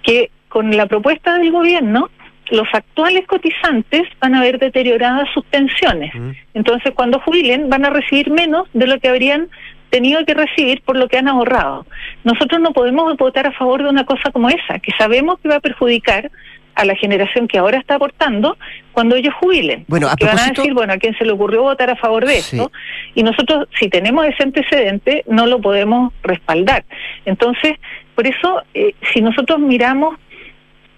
[0.02, 2.08] que con la propuesta del gobierno
[2.50, 6.12] los actuales cotizantes van a ver deterioradas sus pensiones.
[6.54, 9.48] Entonces, cuando jubilen, van a recibir menos de lo que habrían
[9.90, 11.86] tenido que recibir por lo que han ahorrado.
[12.24, 15.56] Nosotros no podemos votar a favor de una cosa como esa, que sabemos que va
[15.56, 16.30] a perjudicar
[16.74, 18.58] a la generación que ahora está aportando
[18.92, 19.84] cuando ellos jubilen.
[19.88, 22.36] Bueno, que van a decir, bueno, ¿a quién se le ocurrió votar a favor de
[22.36, 22.70] esto?
[23.14, 26.84] Y nosotros, si tenemos ese antecedente, no lo podemos respaldar.
[27.24, 27.76] Entonces,
[28.14, 30.16] por eso, eh, si nosotros miramos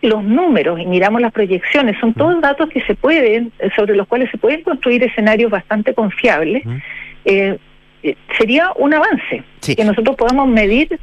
[0.02, 4.30] los números y miramos las proyecciones, son todos datos que se pueden, sobre los cuales
[4.30, 6.64] se pueden construir escenarios bastante confiables.
[6.66, 6.80] Eh,
[7.24, 7.58] eh,
[8.36, 10.98] sería un avance que nosotros podamos medir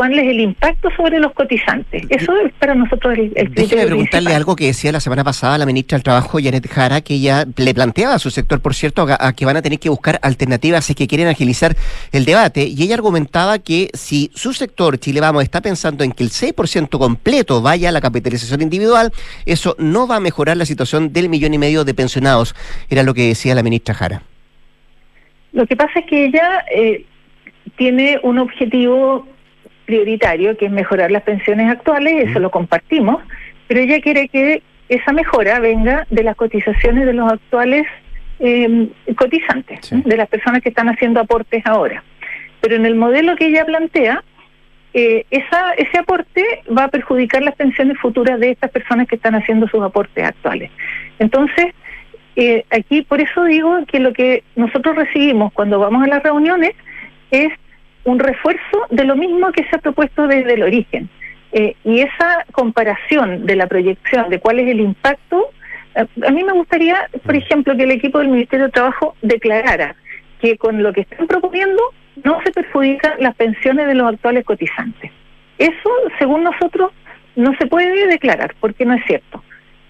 [0.00, 2.04] cuál es el impacto sobre los cotizantes.
[2.08, 5.66] Eso es para nosotros el, el Déjeme preguntarle algo que decía la semana pasada la
[5.66, 9.32] ministra del Trabajo, Janet Jara, que ella le planteaba a su sector, por cierto, a,
[9.34, 11.76] que van a tener que buscar alternativas si que quieren agilizar
[12.12, 12.64] el debate.
[12.64, 16.98] Y ella argumentaba que si su sector, Chile Vamos, está pensando en que el 6%
[16.98, 19.12] completo vaya a la capitalización individual,
[19.44, 22.54] eso no va a mejorar la situación del millón y medio de pensionados.
[22.88, 24.22] Era lo que decía la ministra Jara.
[25.52, 27.04] Lo que pasa es que ella eh,
[27.76, 29.26] tiene un objetivo
[29.84, 33.22] prioritario, que es mejorar las pensiones actuales, eso lo compartimos,
[33.66, 37.86] pero ella quiere que esa mejora venga de las cotizaciones de los actuales
[38.38, 42.02] em, cotizantes, de las personas que están haciendo aportes ahora.
[42.60, 44.22] Pero en el modelo que ella plantea,
[44.92, 46.44] eh, esa, ese aporte
[46.76, 50.70] va a perjudicar las pensiones futuras de estas personas que están haciendo sus aportes actuales.
[51.18, 51.66] Entonces,
[52.36, 56.72] eh, aquí por eso digo que lo que nosotros recibimos cuando vamos a las reuniones
[57.30, 57.48] es
[58.04, 61.08] un refuerzo de lo mismo que se ha propuesto desde el origen.
[61.52, 65.50] Eh, y esa comparación de la proyección de cuál es el impacto,
[65.96, 69.96] eh, a mí me gustaría, por ejemplo, que el equipo del Ministerio de Trabajo declarara
[70.40, 71.82] que con lo que están proponiendo
[72.24, 75.10] no se perjudican las pensiones de los actuales cotizantes.
[75.58, 76.92] Eso, según nosotros,
[77.36, 79.42] no se puede declarar porque no es cierto.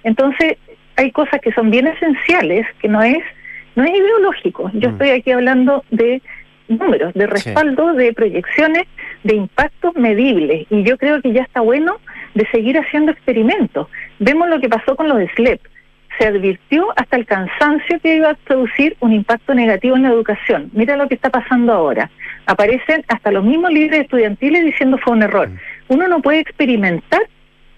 [0.03, 0.57] Entonces,
[1.01, 3.23] hay cosas que son bien esenciales, que no es
[3.75, 4.71] no es ideológico.
[4.75, 6.21] Yo estoy aquí hablando de
[6.69, 8.87] números, de respaldo, de proyecciones,
[9.25, 10.67] de impactos medibles.
[10.69, 11.97] Y yo creo que ya está bueno
[12.35, 13.89] de seguir haciendo experimentos.
[14.19, 15.61] Vemos lo que pasó con los SLEP.
[16.19, 20.71] Se advirtió hasta el cansancio que iba a producir un impacto negativo en la educación.
[20.75, 22.11] Mira lo que está pasando ahora.
[22.45, 25.49] Aparecen hasta los mismos líderes estudiantiles diciendo fue un error.
[25.89, 27.23] Uno no puede experimentar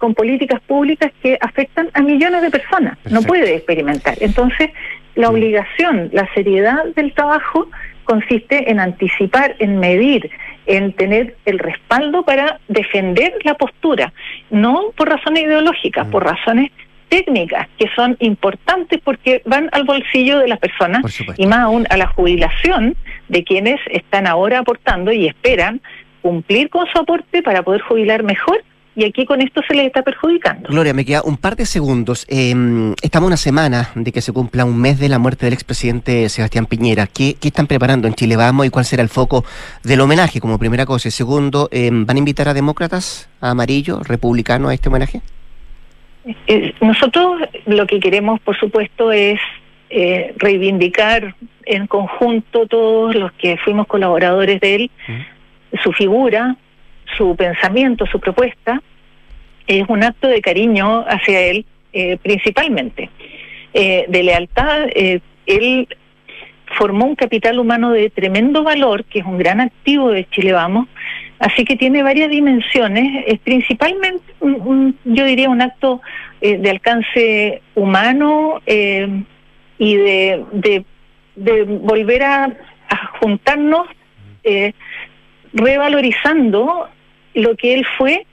[0.02, 2.98] con políticas públicas que afectan a millones de personas.
[3.08, 4.16] No puede experimentar.
[4.20, 4.70] Entonces,
[5.14, 7.68] la obligación, la seriedad del trabajo
[8.02, 10.28] consiste en anticipar, en medir,
[10.66, 14.12] en tener el respaldo para defender la postura,
[14.50, 16.72] no por razones ideológicas, por razones
[17.08, 21.04] técnicas que son importantes porque van al bolsillo de las personas
[21.36, 22.96] y más aún a la jubilación
[23.28, 25.80] de quienes están ahora aportando y esperan
[26.22, 28.64] cumplir con su aporte para poder jubilar mejor
[28.94, 30.68] y aquí con esto se les está perjudicando.
[30.68, 32.26] Gloria, me queda un par de segundos.
[32.28, 32.54] Eh,
[33.02, 36.66] estamos una semana de que se cumpla un mes de la muerte del expresidente Sebastián
[36.66, 37.06] Piñera.
[37.06, 39.44] ¿Qué, están preparando en Chile Vamos y cuál será el foco
[39.82, 41.08] del homenaje como primera cosa?
[41.08, 45.22] Y segundo, eh, ¿van a invitar a demócratas, a amarillo, republicano a este homenaje?
[46.46, 49.40] Eh, nosotros lo que queremos, por supuesto, es
[49.90, 51.34] eh, reivindicar
[51.64, 54.90] en conjunto todos los que fuimos colaboradores de él,
[55.82, 56.56] su figura,
[57.16, 58.80] su pensamiento, su propuesta,
[59.66, 63.10] es un acto de cariño hacia él eh, principalmente,
[63.74, 64.86] eh, de lealtad.
[64.94, 65.88] Eh, él
[66.78, 70.88] formó un capital humano de tremendo valor, que es un gran activo de Chile Vamos,
[71.38, 74.24] así que tiene varias dimensiones, es principalmente,
[75.04, 76.00] yo diría, un acto
[76.40, 80.44] de alcance humano y de,
[81.36, 82.44] de, volver a,
[82.88, 83.86] a juntarnos
[85.52, 86.88] revalorizando
[87.34, 88.26] lo que él fue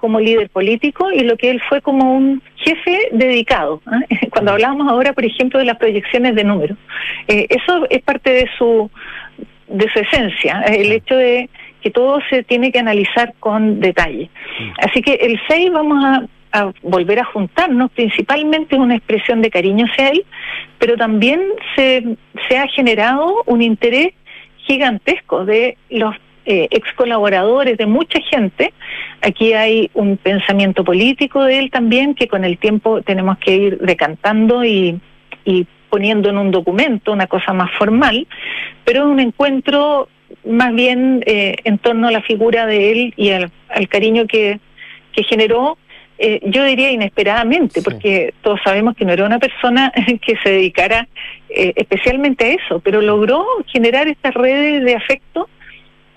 [0.00, 3.82] como líder político y lo que él fue como un jefe dedicado.
[3.86, 4.00] ¿ah?
[4.30, 6.78] Cuando hablamos ahora, por ejemplo, de las proyecciones de números,
[7.28, 8.90] eh, eso es parte de su
[9.68, 11.48] de su esencia, el hecho de
[11.80, 14.28] que todo se tiene que analizar con detalle.
[14.78, 19.50] Así que el 6 vamos a, a volver a juntarnos, principalmente es una expresión de
[19.50, 20.24] cariño hacia él,
[20.78, 21.40] pero también
[21.76, 22.16] se,
[22.48, 24.08] se ha generado un interés
[24.66, 28.72] gigantesco de los eh, ex colaboradores de mucha gente.
[29.22, 33.78] Aquí hay un pensamiento político de él también que con el tiempo tenemos que ir
[33.78, 35.00] decantando y,
[35.88, 38.28] poniendo en un documento una cosa más formal,
[38.84, 40.08] pero un encuentro
[40.46, 43.50] más bien eh, en torno a la figura de él y al,
[43.88, 44.60] cariño que,
[45.12, 45.76] que generó
[46.22, 51.08] eh, yo diría inesperadamente, porque todos sabemos que no era una persona que se dedicara
[51.48, 55.48] eh, especialmente a eso, pero logró generar estas redes de afecto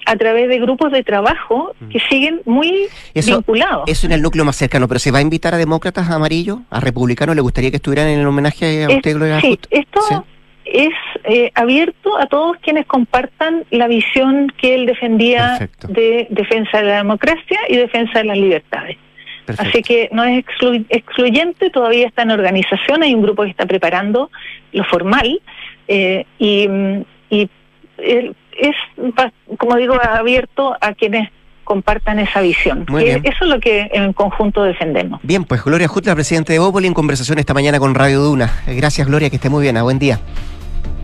[0.06, 2.02] a través de grupos de trabajo que mm.
[2.10, 3.84] siguen muy vinculados.
[3.88, 6.80] Eso en el núcleo más cercano, pero ¿se va a invitar a demócratas amarillos, a
[6.80, 7.36] republicanos?
[7.36, 9.40] ¿Le gustaría que estuvieran en el homenaje a usted, Gloria?
[9.42, 10.26] Sí, esto
[10.66, 10.94] es
[11.26, 16.98] eh, abierto a todos quienes compartan la visión que él defendía de defensa de la
[16.98, 18.98] democracia y defensa de las libertades.
[19.58, 20.44] Así que no es
[20.90, 24.32] excluyente, todavía está en organización, hay un grupo que está preparando
[24.72, 25.42] lo formal
[25.90, 26.68] eh, y,
[27.30, 27.50] y
[28.58, 28.76] es,
[29.58, 31.30] como digo, abierto a quienes
[31.64, 32.86] compartan esa visión.
[32.90, 35.20] Eso es lo que en conjunto defendemos.
[35.24, 38.52] Bien, pues Gloria Jutla, presidente de Bópoli, en conversación esta mañana con Radio Duna.
[38.68, 39.78] Gracias, Gloria, que esté muy bien.
[39.78, 40.20] A buen día.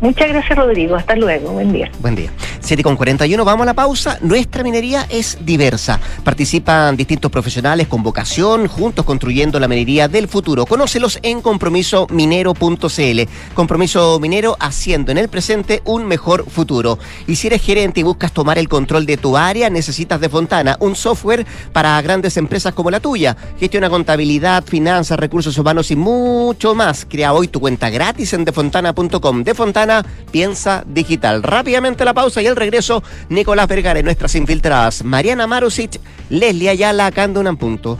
[0.01, 0.95] Muchas gracias, Rodrigo.
[0.95, 1.51] Hasta luego.
[1.51, 1.91] Buen día.
[1.99, 2.31] Buen día.
[2.61, 4.17] 7 con 41, vamos a la pausa.
[4.21, 5.99] Nuestra minería es diversa.
[6.23, 10.65] Participan distintos profesionales con vocación, juntos construyendo la minería del futuro.
[10.65, 13.21] Conócelos en compromisominero.cl.
[13.53, 16.99] Compromiso Minero haciendo en el presente un mejor futuro.
[17.27, 20.77] Y si eres gerente y buscas tomar el control de tu área, necesitas de Fontana,
[20.79, 23.35] un software para grandes empresas como la tuya.
[23.59, 27.05] Gestiona contabilidad, finanzas, recursos humanos y mucho más.
[27.09, 29.43] Crea hoy tu cuenta gratis en defontana.com.
[29.43, 29.88] De Fontana
[30.31, 31.43] piensa digital.
[31.43, 37.11] Rápidamente la pausa y el regreso, Nicolás Vergara y nuestras infiltradas, Mariana Marusic, Leslie Ayala,
[37.11, 37.97] Candunan Punto.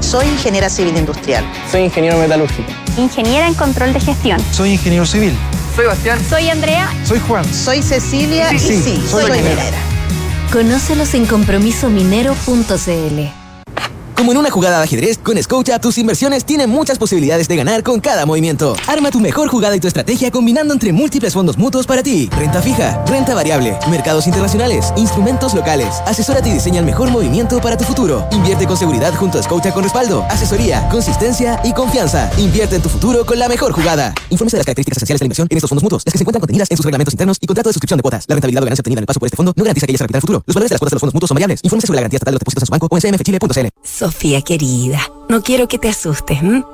[0.00, 1.44] Soy ingeniera civil industrial.
[1.70, 2.70] Soy ingeniero metalúrgico.
[2.98, 4.38] Ingeniera en control de gestión.
[4.52, 5.32] Soy ingeniero civil.
[5.74, 6.18] Soy Bastián.
[6.28, 6.86] Soy Andrea.
[7.04, 7.46] Soy Juan.
[7.46, 9.62] Soy Cecilia sí, y sí, soy, soy minera.
[10.52, 13.41] Conócelos en compromisominero.cl.
[14.16, 17.82] Como en una jugada de ajedrez, con Scotia tus inversiones tienen muchas posibilidades de ganar
[17.82, 18.76] con cada movimiento.
[18.86, 22.28] Arma tu mejor jugada y tu estrategia combinando entre múltiples fondos mutuos para ti.
[22.38, 25.96] Renta fija, renta variable, mercados internacionales, instrumentos locales.
[26.06, 28.26] Asesórate y diseña el mejor movimiento para tu futuro.
[28.30, 32.30] Invierte con seguridad junto a Scotia con respaldo, asesoría, consistencia y confianza.
[32.38, 34.14] Invierte en tu futuro con la mejor jugada.
[34.30, 36.22] Infórmese de las características esenciales de la inversión en estos fondos mutuos, las que se
[36.22, 38.24] encuentran contenidas en sus reglamentos internos y contrato de suscripción de cuotas.
[38.28, 39.98] La rentabilidad o ganancia obtenida en el paso por este fondo no garantiza que ella
[39.98, 40.42] se en el futuro.
[40.46, 41.60] Los valores de las cuotas de los fondos mutuos son variables.
[41.62, 43.68] Infórmese sobre la garantía estatal de los depósitos en su banco o en cmfchile.cl.
[44.02, 44.98] Sofía querida,
[45.28, 46.40] no quiero que te asustes.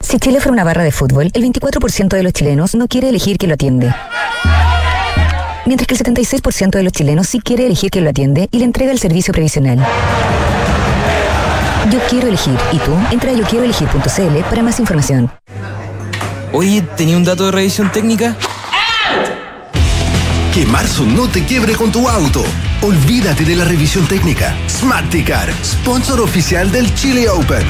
[0.00, 3.36] Si Chile fuera una barra de fútbol, el 24% de los chilenos no quiere elegir
[3.38, 3.94] quién lo atiende.
[5.66, 8.64] Mientras que el 76% de los chilenos sí quiere elegir quién lo atiende y le
[8.64, 9.78] entrega el servicio previsional.
[11.92, 12.56] Yo quiero elegir.
[12.72, 12.92] ¿Y tú?
[13.12, 15.30] Entra a yoquieroelegir.cl para más información.
[16.52, 18.36] Oye, ¿tenía un dato de revisión técnica?
[20.52, 22.42] Que marzo no te quiebre con tu auto.
[22.82, 24.56] Olvídate de la revisión técnica.
[24.68, 27.64] Smarticar, sponsor oficial del Chile Open.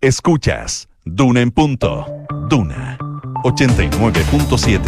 [0.00, 2.04] Escuchas Duna en punto.
[2.50, 2.98] Duna
[3.44, 4.80] 89.7.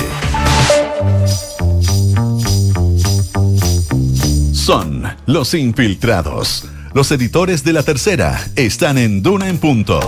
[4.53, 6.69] Son los infiltrados.
[6.93, 10.01] Los editores de la tercera están en Duna en punto.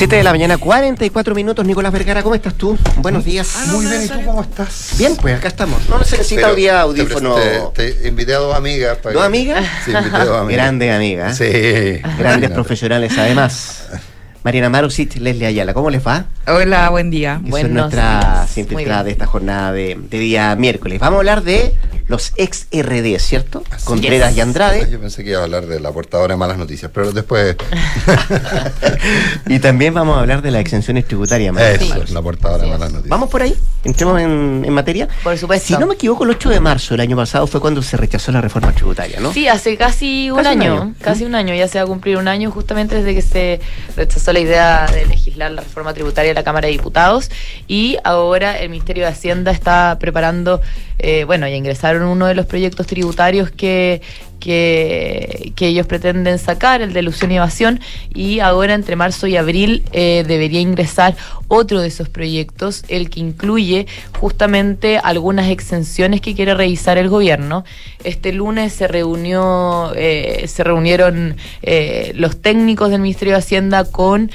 [0.00, 1.62] 7 de la mañana, 44 minutos.
[1.66, 2.78] Nicolás Vergara, ¿cómo estás tú?
[2.96, 3.54] Buenos días.
[3.66, 4.94] Muy bien, ¿y tú cómo estás?
[4.96, 5.86] Bien, pues acá estamos.
[5.90, 7.36] No necesita Pero hoy día te audífono.
[7.36, 8.96] presenté- Te, invité a dos amigas.
[8.96, 9.66] para ¿Dos que- amigas?
[9.84, 10.56] Sí, invité a dos amigas.
[10.64, 11.36] Grandes amigas.
[11.36, 12.00] Sí.
[12.18, 13.82] Grandes profesionales, además.
[14.42, 16.24] Mariana Marusic, Leslie Ayala, ¿cómo les va?
[16.46, 17.34] Hola, buen día.
[17.36, 20.98] Que son Buenos nuestras infiltradas de esta jornada de, de día miércoles.
[20.98, 21.74] Vamos a hablar de
[22.08, 23.62] los ex RD, ¿cierto?
[23.84, 24.88] Contreras y Andrade.
[24.90, 27.56] Yo pensé que iba a hablar de la portadora de malas noticias, pero después.
[29.46, 31.52] Y también vamos a hablar de las exenciones tributarias.
[31.52, 32.14] Mariana Eso, Marusic.
[32.14, 33.08] la portadora de malas noticias.
[33.10, 33.54] ¿Vamos por ahí?
[33.84, 35.08] ¿Entremos en, en materia?
[35.22, 35.66] Por supuesto.
[35.68, 38.32] Si no me equivoco, el 8 de marzo del año pasado fue cuando se rechazó
[38.32, 39.32] la reforma tributaria, ¿no?
[39.32, 40.94] Sí, hace casi un Casi un año, año.
[41.02, 43.60] casi un año, ya se va a cumplir un año justamente desde que se
[43.96, 47.30] rechazó la idea de legislar la reforma tributaria de la Cámara de Diputados
[47.66, 50.60] y ahora el Ministerio de Hacienda está preparando,
[50.98, 54.02] eh, bueno, ya ingresaron uno de los proyectos tributarios que,
[54.40, 57.80] que, ellos pretenden sacar, el de ilusión y evasión,
[58.14, 61.14] y ahora entre marzo y abril eh, debería ingresar
[61.48, 63.86] otro de esos proyectos, el que incluye
[64.18, 67.64] justamente algunas exenciones que quiere revisar el gobierno.
[68.04, 74.30] Este lunes se reunió, eh, se reunieron eh, los técnicos del Ministerio de Hacienda con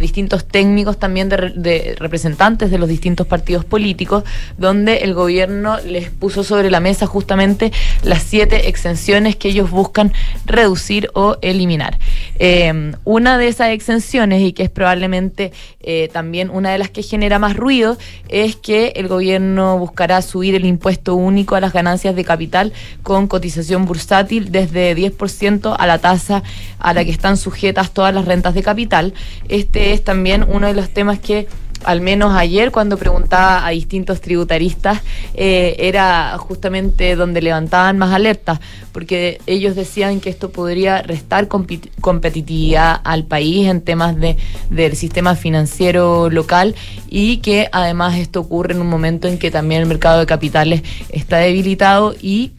[0.00, 4.24] distintos técnicos también de, de representantes de los distintos partidos políticos,
[4.58, 7.72] donde el gobierno les puso sobre la mesa justamente
[8.02, 10.12] las siete exenciones que ellos buscan
[10.44, 11.98] reducir o eliminar.
[12.38, 17.02] Eh, una de esas exenciones, y que es probablemente eh, también una de las que
[17.02, 17.96] genera más ruido,
[18.28, 22.72] es que el gobierno buscará subir el impuesto único a las ganancias de capital
[23.02, 26.42] con cotización bursátil desde 10% a la tasa
[26.78, 29.14] a la que están sujetas todas las rentas de capital.
[29.48, 31.46] Este es también uno de los temas que
[31.84, 35.00] al menos ayer cuando preguntaba a distintos tributaristas,
[35.34, 38.60] eh, era justamente donde levantaban más alertas,
[38.92, 44.36] porque ellos decían que esto podría restar competitividad al país en temas de,
[44.70, 46.74] del sistema financiero local
[47.08, 50.82] y que además esto ocurre en un momento en que también el mercado de capitales
[51.10, 52.52] está debilitado y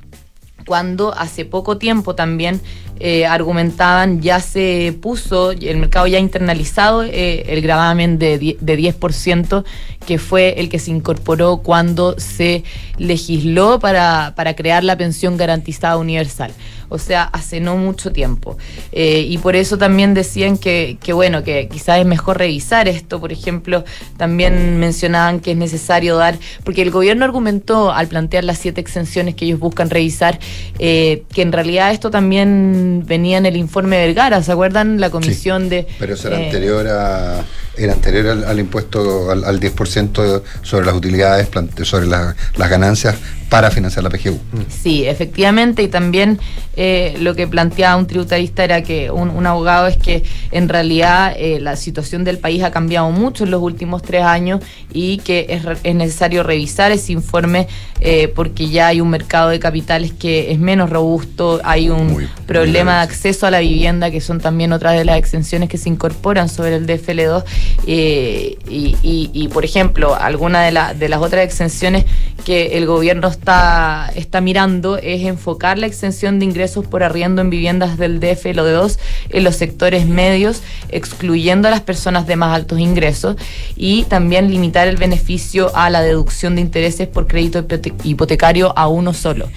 [0.66, 2.62] cuando hace poco tiempo también
[3.06, 8.78] eh, argumentaban ya se puso el mercado ya internalizado eh, el gravamen de, die- de
[8.80, 9.66] 10%
[10.08, 12.64] que fue el que se incorporó cuando se
[12.98, 16.52] legisló para, para crear la pensión garantizada universal.
[16.90, 18.56] O sea, hace no mucho tiempo.
[18.92, 23.20] Eh, y por eso también decían que, que, bueno, que quizás es mejor revisar esto.
[23.20, 23.84] Por ejemplo,
[24.18, 29.34] también mencionaban que es necesario dar, porque el gobierno argumentó al plantear las siete exenciones
[29.34, 30.38] que ellos buscan revisar,
[30.78, 35.00] eh, que en realidad esto también venía en el informe Vergara, ¿se acuerdan?
[35.00, 35.88] La comisión de...
[36.00, 37.44] Pero eso era eh, anterior a.
[37.78, 41.48] el anterior al, al impuesto al, al 10% sobre las utilidades,
[41.84, 43.16] sobre la- las ganancias
[43.50, 44.40] para financiar la PGU.
[44.68, 46.40] Sí, efectivamente, y también
[46.76, 51.34] eh, lo que planteaba un tributarista era que un, un abogado es que en realidad
[51.38, 54.60] eh, la situación del país ha cambiado mucho en los últimos tres años
[54.92, 57.68] y que es, re- es necesario revisar ese informe
[58.00, 62.73] eh, porque ya hay un mercado de capitales que es menos robusto, hay un problema
[62.74, 66.50] de acceso a la vivienda que son también otras de las exenciones que se incorporan
[66.50, 67.44] sobre el DFL2
[67.88, 72.06] eh, y, y- y, por ejemplo, alguna de, la- de las otras exenciones
[72.46, 77.50] que el gobierno está, está mirando es enfocar la exención de ingresos por arriendo en
[77.50, 78.98] viviendas del DFL2
[79.30, 83.36] en los sectores medios, excluyendo a las personas de más altos ingresos
[83.76, 88.88] y también limitar el beneficio a la deducción de intereses por crédito hipote- hipotecario a
[88.88, 89.48] uno solo.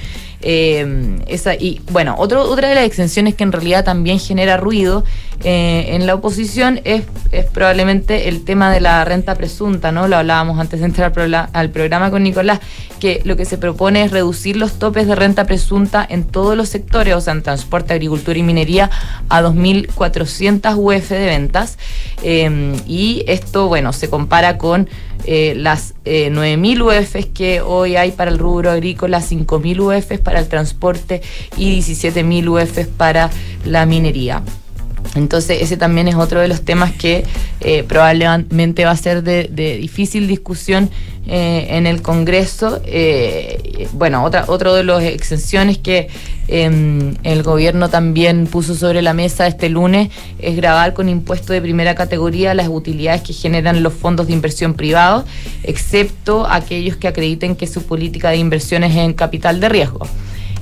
[0.42, 5.04] Eh, esa, y bueno, otro, otra de las exenciones que en realidad también genera ruido
[5.44, 10.08] eh, en la oposición es, es probablemente el tema de la renta presunta, ¿no?
[10.08, 11.12] Lo hablábamos antes de entrar
[11.52, 12.60] al, programa con Nicolás,
[13.00, 16.68] que lo que se propone es reducir los topes de renta presunta en todos los
[16.68, 18.90] sectores, o sea, en transporte, agricultura y minería,
[19.28, 21.78] a 2.400 UF de ventas.
[22.22, 24.88] Eh, y esto, bueno, se compara con
[25.26, 30.38] eh, las eh, 9.000 UFs que hoy hay para el rubro agrícola, 5.000 UFs para
[30.38, 31.22] el transporte
[31.56, 33.30] y 17.000 UFs para
[33.64, 34.42] la minería.
[35.16, 37.24] Entonces ese también es otro de los temas que
[37.60, 39.48] eh, probablemente va a ser de,
[39.78, 40.90] difícil discusión
[41.26, 42.80] eh, en el Congreso.
[42.84, 46.08] Eh, bueno, otra, otro de las exenciones que
[46.48, 51.60] eh, el gobierno también puso sobre la mesa este lunes es grabar con impuesto de
[51.60, 55.24] primera categoría las utilidades que generan los fondos de inversión privados,
[55.64, 60.06] excepto aquellos que acrediten que su política de inversión es en capital de riesgo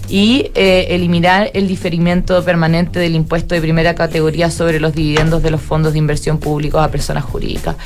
[0.09, 5.51] y eh, eliminar el diferimiento permanente del impuesto de primera categoría sobre los dividendos de
[5.51, 7.77] los fondos de inversión públicos a personas jurídicas.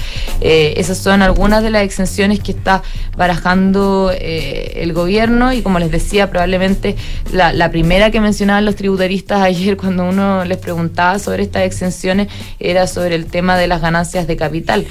[0.41, 2.83] Eh, esas son algunas de las exenciones que está
[3.17, 6.97] barajando eh, el gobierno y como les decía, probablemente
[7.33, 12.87] la, primera que mencionaban los tributaristas ayer cuando uno les preguntaba sobre estas exenciones era
[12.87, 14.87] sobre el tema de las ganancias de capital.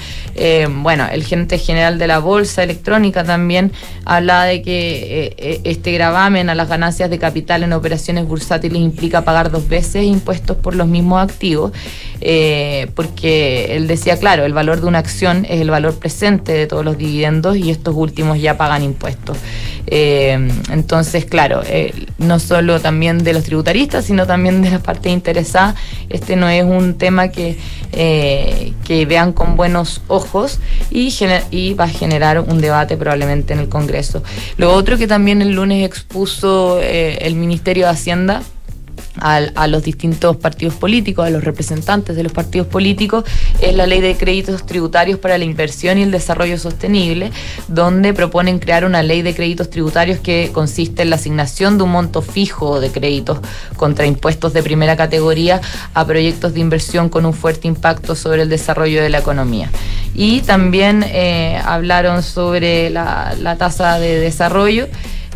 [0.70, 3.72] Bueno, el gerente general de la Bolsa Electrónica también
[4.04, 9.50] hablaba de que este gravamen a las ganancias de capital en operaciones bursátiles implica pagar
[9.50, 11.72] dos veces impuestos por los mismos activos,
[12.20, 16.66] eh, porque él decía, claro, el valor de una acción es el valor presente de
[16.66, 19.36] todos los dividendos y estos últimos ya pagan impuestos.
[19.86, 25.08] Eh, entonces, claro, eh, no solo también de los tributaristas, sino también de la parte
[25.08, 25.74] interesada,
[26.10, 27.58] este no es un tema que,
[27.90, 30.60] que vean con buenos ojos
[30.90, 31.14] y,
[31.50, 34.22] y va a generar un debate probablemente en el Congreso.
[34.56, 36.80] Lo otro que también el lunes expuso
[37.16, 38.42] el Ministerio de Hacienda
[39.20, 43.24] a, los distintos partidos políticos, a los representantes de los partidos políticos,
[43.60, 47.32] es la ley de créditos tributarios para la inversión y el desarrollo sostenible,
[47.68, 51.90] donde proponen crear una ley de créditos tributarios que consiste en la asignación de un
[51.90, 53.38] monto fijo de créditos
[53.76, 55.60] contra impuestos de primera categoría
[55.94, 59.70] a proyectos de inversión con un fuerte impacto sobre el desarrollo de la economía.
[60.14, 64.88] Y también eh, hablaron sobre la tasa de desarrollo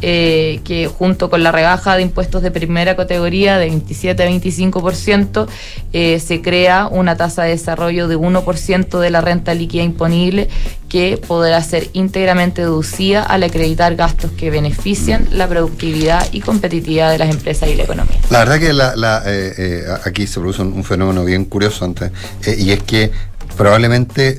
[0.03, 5.47] eh, que junto con la rebaja de impuestos de primera categoría de 27 a 25%,
[5.93, 10.49] eh, se crea una tasa de desarrollo de 1% de la renta líquida imponible
[10.89, 17.19] que podrá ser íntegramente deducida al acreditar gastos que benefician la productividad y competitividad de
[17.19, 18.17] las empresas y la economía.
[18.31, 22.11] La verdad que la- eh, eh, aquí se produce un, fenómeno bien curioso antes,
[22.59, 23.13] y es que
[23.57, 24.39] probablemente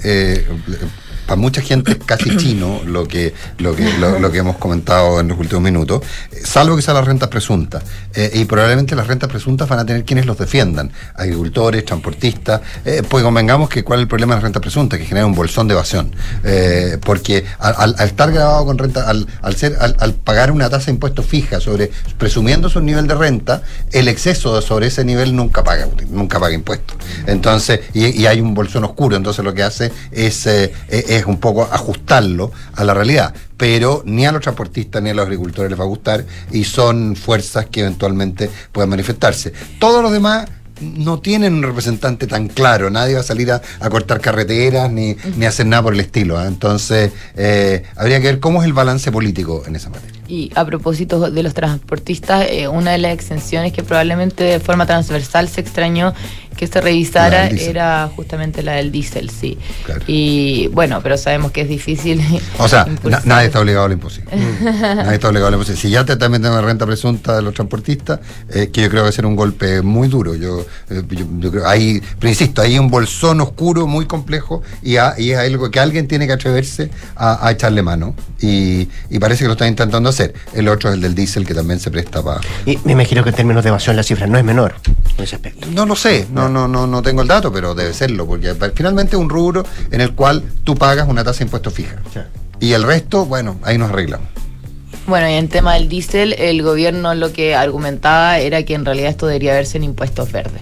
[1.25, 5.19] para mucha gente es casi chino lo que, lo, que, lo, lo que hemos comentado
[5.19, 6.01] en los últimos minutos,
[6.31, 7.83] eh, salvo que sea las rentas presuntas.
[8.15, 13.01] Eh, y probablemente las rentas presuntas van a tener quienes los defiendan, agricultores, transportistas, eh,
[13.07, 15.67] pues convengamos que cuál es el problema de las rentas presuntas, que genera un bolsón
[15.67, 16.15] de evasión.
[16.43, 20.69] Eh, porque al, al- al estar grabado con renta, al, al ser, al, pagar una
[20.69, 23.61] tasa de impuestos fija sobre, presumiendo su nivel de renta,
[23.91, 26.97] el exceso sobre ese nivel nunca paga, nunca paga impuestos.
[27.27, 30.47] Entonces, y, y hay un bolsón oscuro, entonces lo que hace es,
[31.17, 33.33] es un poco ajustarlo a la realidad.
[33.57, 37.15] Pero ni a los transportistas ni a los agricultores les va a gustar y son
[37.15, 39.53] fuerzas que eventualmente puedan manifestarse.
[39.79, 40.49] Todos los demás
[40.81, 45.15] no tienen un representante tan claro, nadie va a salir a, a cortar carreteras ni,
[45.37, 46.37] ni a hacer nada por el estilo.
[46.37, 46.47] ¿ah?
[46.47, 50.21] Entonces, eh, habría que ver cómo es el balance político en esa materia.
[50.27, 54.85] Y a propósito de los transportistas, eh, una de las exenciones que probablemente de forma
[54.85, 56.13] transversal se extrañó
[56.55, 59.57] que se revisara era justamente la del diésel, sí.
[60.07, 62.21] Y bueno, pero sabemos que es difícil.
[62.59, 64.29] O sea, na- nadie está obligado a lo imposible.
[64.61, 65.81] nadie está obligado a lo imposible.
[65.81, 68.19] Si ya te están metiendo la renta presunta de los transportistas,
[68.53, 70.35] eh, que yo creo que va a ser un golpe muy duro.
[70.35, 74.97] Yo, eh, yo, yo creo, hay, pero insisto, hay un bolsón oscuro muy complejo y,
[74.97, 78.15] a- y es algo que alguien tiene que atreverse a, a echarle mano.
[78.39, 80.33] Y, y parece que lo están intentando hacer.
[80.53, 82.41] El otro es el del diésel, que también se presta para.
[82.65, 84.75] Y me imagino que en términos de evasión la cifra no es menor
[85.17, 85.67] en ese aspecto.
[85.71, 89.15] No lo sé, no, no, no, no tengo el dato, pero debe serlo, porque finalmente
[89.15, 91.95] es un rubro en el cual tú pagas una tasa de impuesto fija.
[92.59, 94.27] Y el resto, bueno, ahí nos arreglamos.
[95.05, 99.09] Bueno, y en tema del diésel, el gobierno lo que argumentaba era que en realidad
[99.09, 100.61] esto debería verse en impuestos verdes.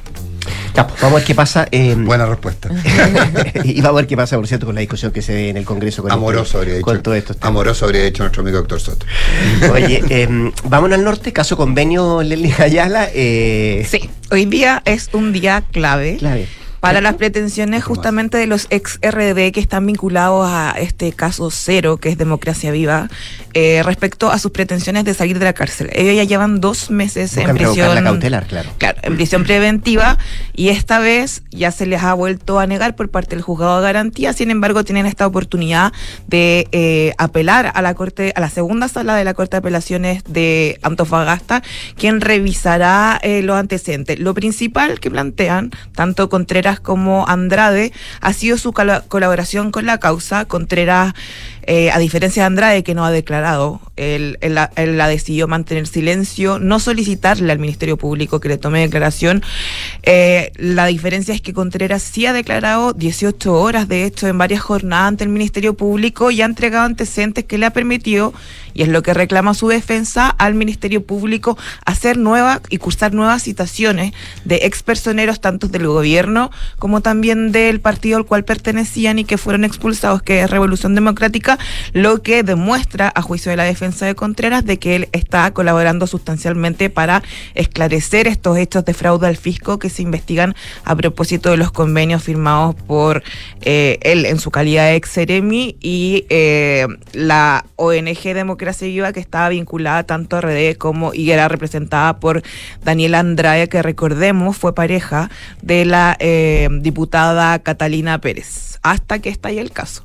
[0.76, 1.68] Ya, pues, vamos a ver qué pasa.
[1.72, 2.70] eh, Buena respuesta.
[3.64, 5.58] y vamos a ver qué pasa, por cierto, con la discusión que se ve en
[5.58, 6.02] el Congreso.
[6.02, 6.86] Con Amoroso este- habría dicho.
[6.86, 7.36] Con todo esto.
[7.42, 9.06] Amoroso habría dicho nuestro amigo doctor Soto.
[9.74, 13.10] Oye, eh, vámonos al norte, caso convenio Leslie Ayala.
[13.14, 16.18] Eh, Sí, hoy día es un día clave.
[16.18, 16.48] Clave.
[16.80, 21.98] Para las pretensiones justamente de los ex RD que están vinculados a este caso cero,
[21.98, 23.08] que es Democracia Viva,
[23.54, 25.90] eh, respecto a sus pretensiones de salir de la cárcel.
[25.94, 27.96] Ellos ya llevan dos meses buscan en prisión.
[27.96, 28.70] la cautelar, claro.
[28.78, 30.18] Claro, en prisión preventiva
[30.54, 33.84] y esta vez ya se les ha vuelto a negar por parte del juzgado de
[33.84, 34.34] garantía.
[34.34, 35.94] Sin embargo, tienen esta oportunidad
[36.28, 40.24] de eh, apelar a la corte, a la segunda sala de la Corte de Apelaciones
[40.28, 41.62] de Antofagasta,
[41.98, 44.20] quien revisará eh, los antecedentes.
[44.20, 47.92] Lo principal que plantean, tanto Contreras como Andrade,
[48.22, 50.46] ha sido su colaboración con la causa.
[50.46, 51.14] Contreras,
[51.72, 56.80] eh, a diferencia de Andrade, que no ha declarado, él, la, decidió mantener silencio, no
[56.80, 59.44] solicitarle al Ministerio Público que le tome declaración.
[60.02, 64.62] Eh, la diferencia es que Contreras sí ha declarado 18 horas, de hecho, en varias
[64.62, 68.34] jornadas ante el Ministerio Público y ha entregado antecedentes que le ha permitido,
[68.74, 73.44] y es lo que reclama su defensa, al Ministerio Público hacer nuevas y cursar nuevas
[73.44, 74.14] citaciones
[74.46, 76.50] de expersoneros, tanto del gobierno
[76.80, 81.60] como también del partido al cual pertenecían y que fueron expulsados, que es Revolución Democrática,
[81.94, 86.08] lo que demuestra, a juicio de la defensa de Contreras, de que él está colaborando
[86.08, 87.22] sustancialmente para
[87.54, 92.24] esclarecer estos hechos de fraude al fisco que se investigan a propósito de los convenios
[92.24, 93.24] firmados por
[93.62, 99.20] eh, él en su calidad de ex Seremi y eh, la ONG Democracia Viva que
[99.20, 102.42] estaba vinculada tanto a RD como y era representada por
[102.84, 105.30] Daniela Andrade, que recordemos fue pareja
[105.62, 110.04] de la eh, diputada Catalina Pérez hasta que estalle el caso.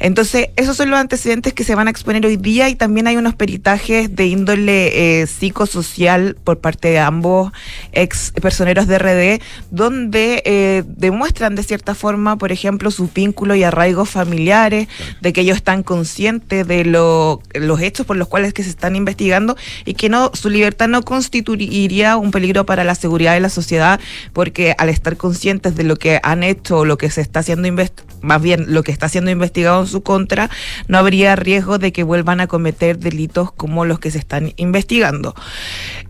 [0.00, 3.16] Entonces, esos son los antecedentes que se van a exponer hoy día y también hay
[3.16, 7.52] unos peritajes de índole eh, psicosocial por parte de ambos
[7.92, 13.62] ex personeros de RD, donde eh, demuestran de cierta forma, por ejemplo, sus vínculos y
[13.64, 14.88] arraigos familiares,
[15.20, 18.94] de que ellos están conscientes de lo- los hechos por los cuales que se están
[18.96, 23.48] investigando y que no su libertad no constituiría un peligro para la seguridad de la
[23.48, 24.00] sociedad,
[24.32, 27.68] porque al estar conscientes de lo que han hecho o lo que se está haciendo
[27.68, 30.50] invest- más bien lo que está siendo investigado en su contra,
[30.86, 35.34] no habría riesgo de que vuelvan a cometer delitos como los que se están investigando.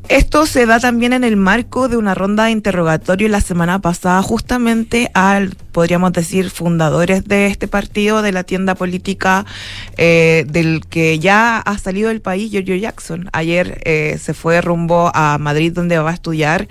[0.08, 4.22] Esto se da también en el marco de una ronda de interrogatorio la semana pasada
[4.22, 9.44] justamente al, podríamos decir, fundadores de este partido, de la tienda política
[9.98, 13.28] eh, del que ya ha salido del país, Giorgio Jackson.
[13.34, 16.68] Ayer eh, se fue rumbo a Madrid donde va a estudiar.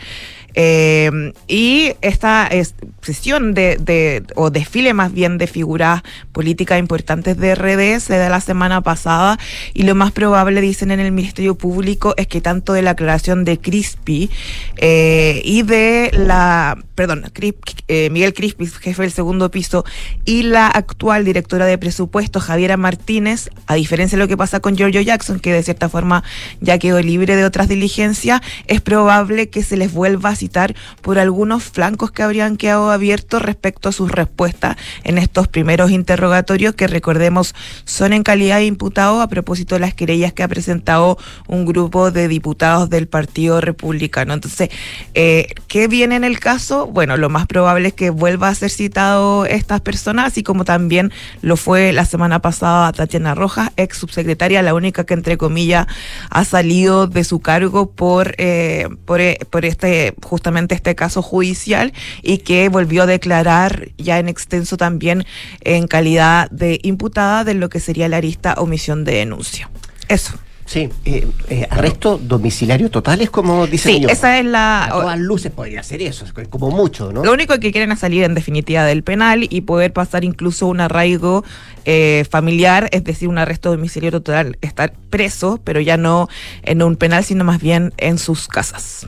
[0.60, 6.02] Eh, y esta es- sesión de, de- o desfile más bien de figuras
[6.32, 9.38] políticas importantes de RD se da la semana pasada
[9.76, 13.46] y lo más probable, dicen en el Ministerio Público, es que tanto de la aclaración
[13.46, 14.32] de Crispi
[14.78, 17.54] eh, y de la, perdón, Cris-
[17.88, 19.86] eh, Miguel Crispi, jefe del segundo piso,
[20.26, 24.76] y la actual directora de presupuesto, Javiera Martínez, a diferencia de lo que pasa con
[24.76, 26.24] Giorgio Jackson, que de cierta forma
[26.62, 30.36] ya quedó libre de otras diligencias, es probable que se les vuelva a
[31.02, 36.76] por algunos flancos que habrían quedado abiertos respecto a sus respuestas en estos primeros interrogatorios
[36.76, 41.18] que recordemos son en calidad de imputados a propósito de las querellas que ha presentado
[41.48, 44.34] un grupo de diputados del Partido Republicano.
[44.34, 44.70] Entonces,
[45.14, 46.88] eh, ¿qué viene en el caso?
[46.88, 51.12] Bueno, lo más probable es que vuelva a ser citado estas personas, así como también
[51.42, 55.88] lo fue la semana pasada Tatiana Rojas, ex subsecretaria, la única que entre comillas
[56.30, 62.38] ha salido de su cargo por, eh, por, eh, este justamente este caso judicial y
[62.40, 65.26] que volvió a declarar ya en extenso también
[65.62, 69.68] en calidad de imputada de lo que sería la arista omisión de denuncia.
[70.08, 70.34] Eso.
[70.68, 74.12] Sí, eh, eh, arresto domiciliario total es como dicen Sí, ellos.
[74.12, 74.84] esa es la...
[74.84, 77.24] A todas luces podría ser eso, es como mucho, ¿no?
[77.24, 80.82] Lo único que quieren es salir en definitiva del penal y poder pasar incluso un
[80.82, 81.46] arraigo
[81.86, 86.28] eh, familiar, es decir, un arresto domiciliario total, estar preso, pero ya no
[86.64, 89.08] en un penal, sino más bien en sus casas.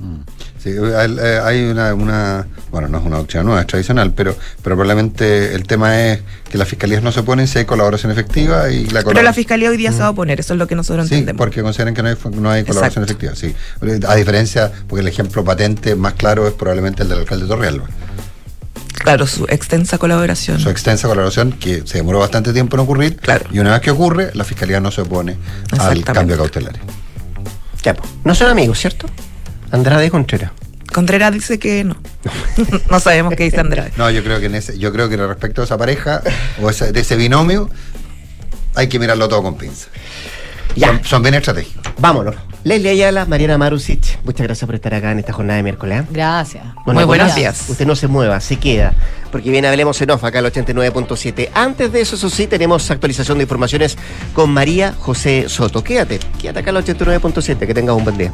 [0.62, 4.76] Sí, eh, hay una, una- bueno, no es una doctrina nueva, es tradicional, pero, pero
[4.76, 8.86] probablemente el tema es que las fiscalías no se oponen si hay colaboración efectiva y
[8.88, 11.08] la Pero la fiscalía hoy día se va a oponer, eso es lo que nosotros
[11.08, 11.38] Sí, entendemos.
[11.38, 13.56] porque consideran que no hay, no hay colaboración efectiva, sí.
[14.06, 17.86] A diferencia, porque el ejemplo patente más claro es probablemente el del alcalde Torrealba.
[18.96, 20.60] Claro, su extensa colaboración.
[20.60, 23.18] Su extensa colaboración que se demoró bastante tiempo en ocurrir.
[23.52, 25.38] Y una vez que ocurre, la fiscalía no se opone
[25.80, 26.82] al cambio cautelario.
[27.82, 28.10] Ya, pues.
[28.26, 29.08] No son amigos, ¿cierto?
[29.72, 30.52] Andrade Contreras.
[30.94, 31.96] Contreras dice que no.
[32.90, 33.92] no sabemos qué dice Andrade.
[33.98, 36.22] No, yo creo que en ese, yo creo que respecto a esa pareja
[36.62, 37.70] o ese- de ese binomio,
[38.76, 39.88] hay que mirarlo todo con pinza.
[40.80, 41.94] Son, son bien estratégicos.
[41.98, 42.36] Vámonos.
[42.64, 46.02] Leslie Ayala, Mariana Marusic, muchas gracias por estar acá en esta jornada de miércoles.
[46.02, 46.06] ¿eh?
[46.12, 46.64] Gracias.
[46.86, 47.70] Bueno, Muy buenos días.
[47.70, 48.94] Usted no se mueva, se queda.
[49.32, 51.50] Porque viene Hablemos en Off acá al 89.7.
[51.54, 53.98] Antes de eso, eso sí, tenemos actualización de informaciones
[54.34, 55.84] con María José Soto.
[55.84, 57.66] Quédate, quédate acá al 89.7.
[57.66, 58.34] Que tengas un buen día.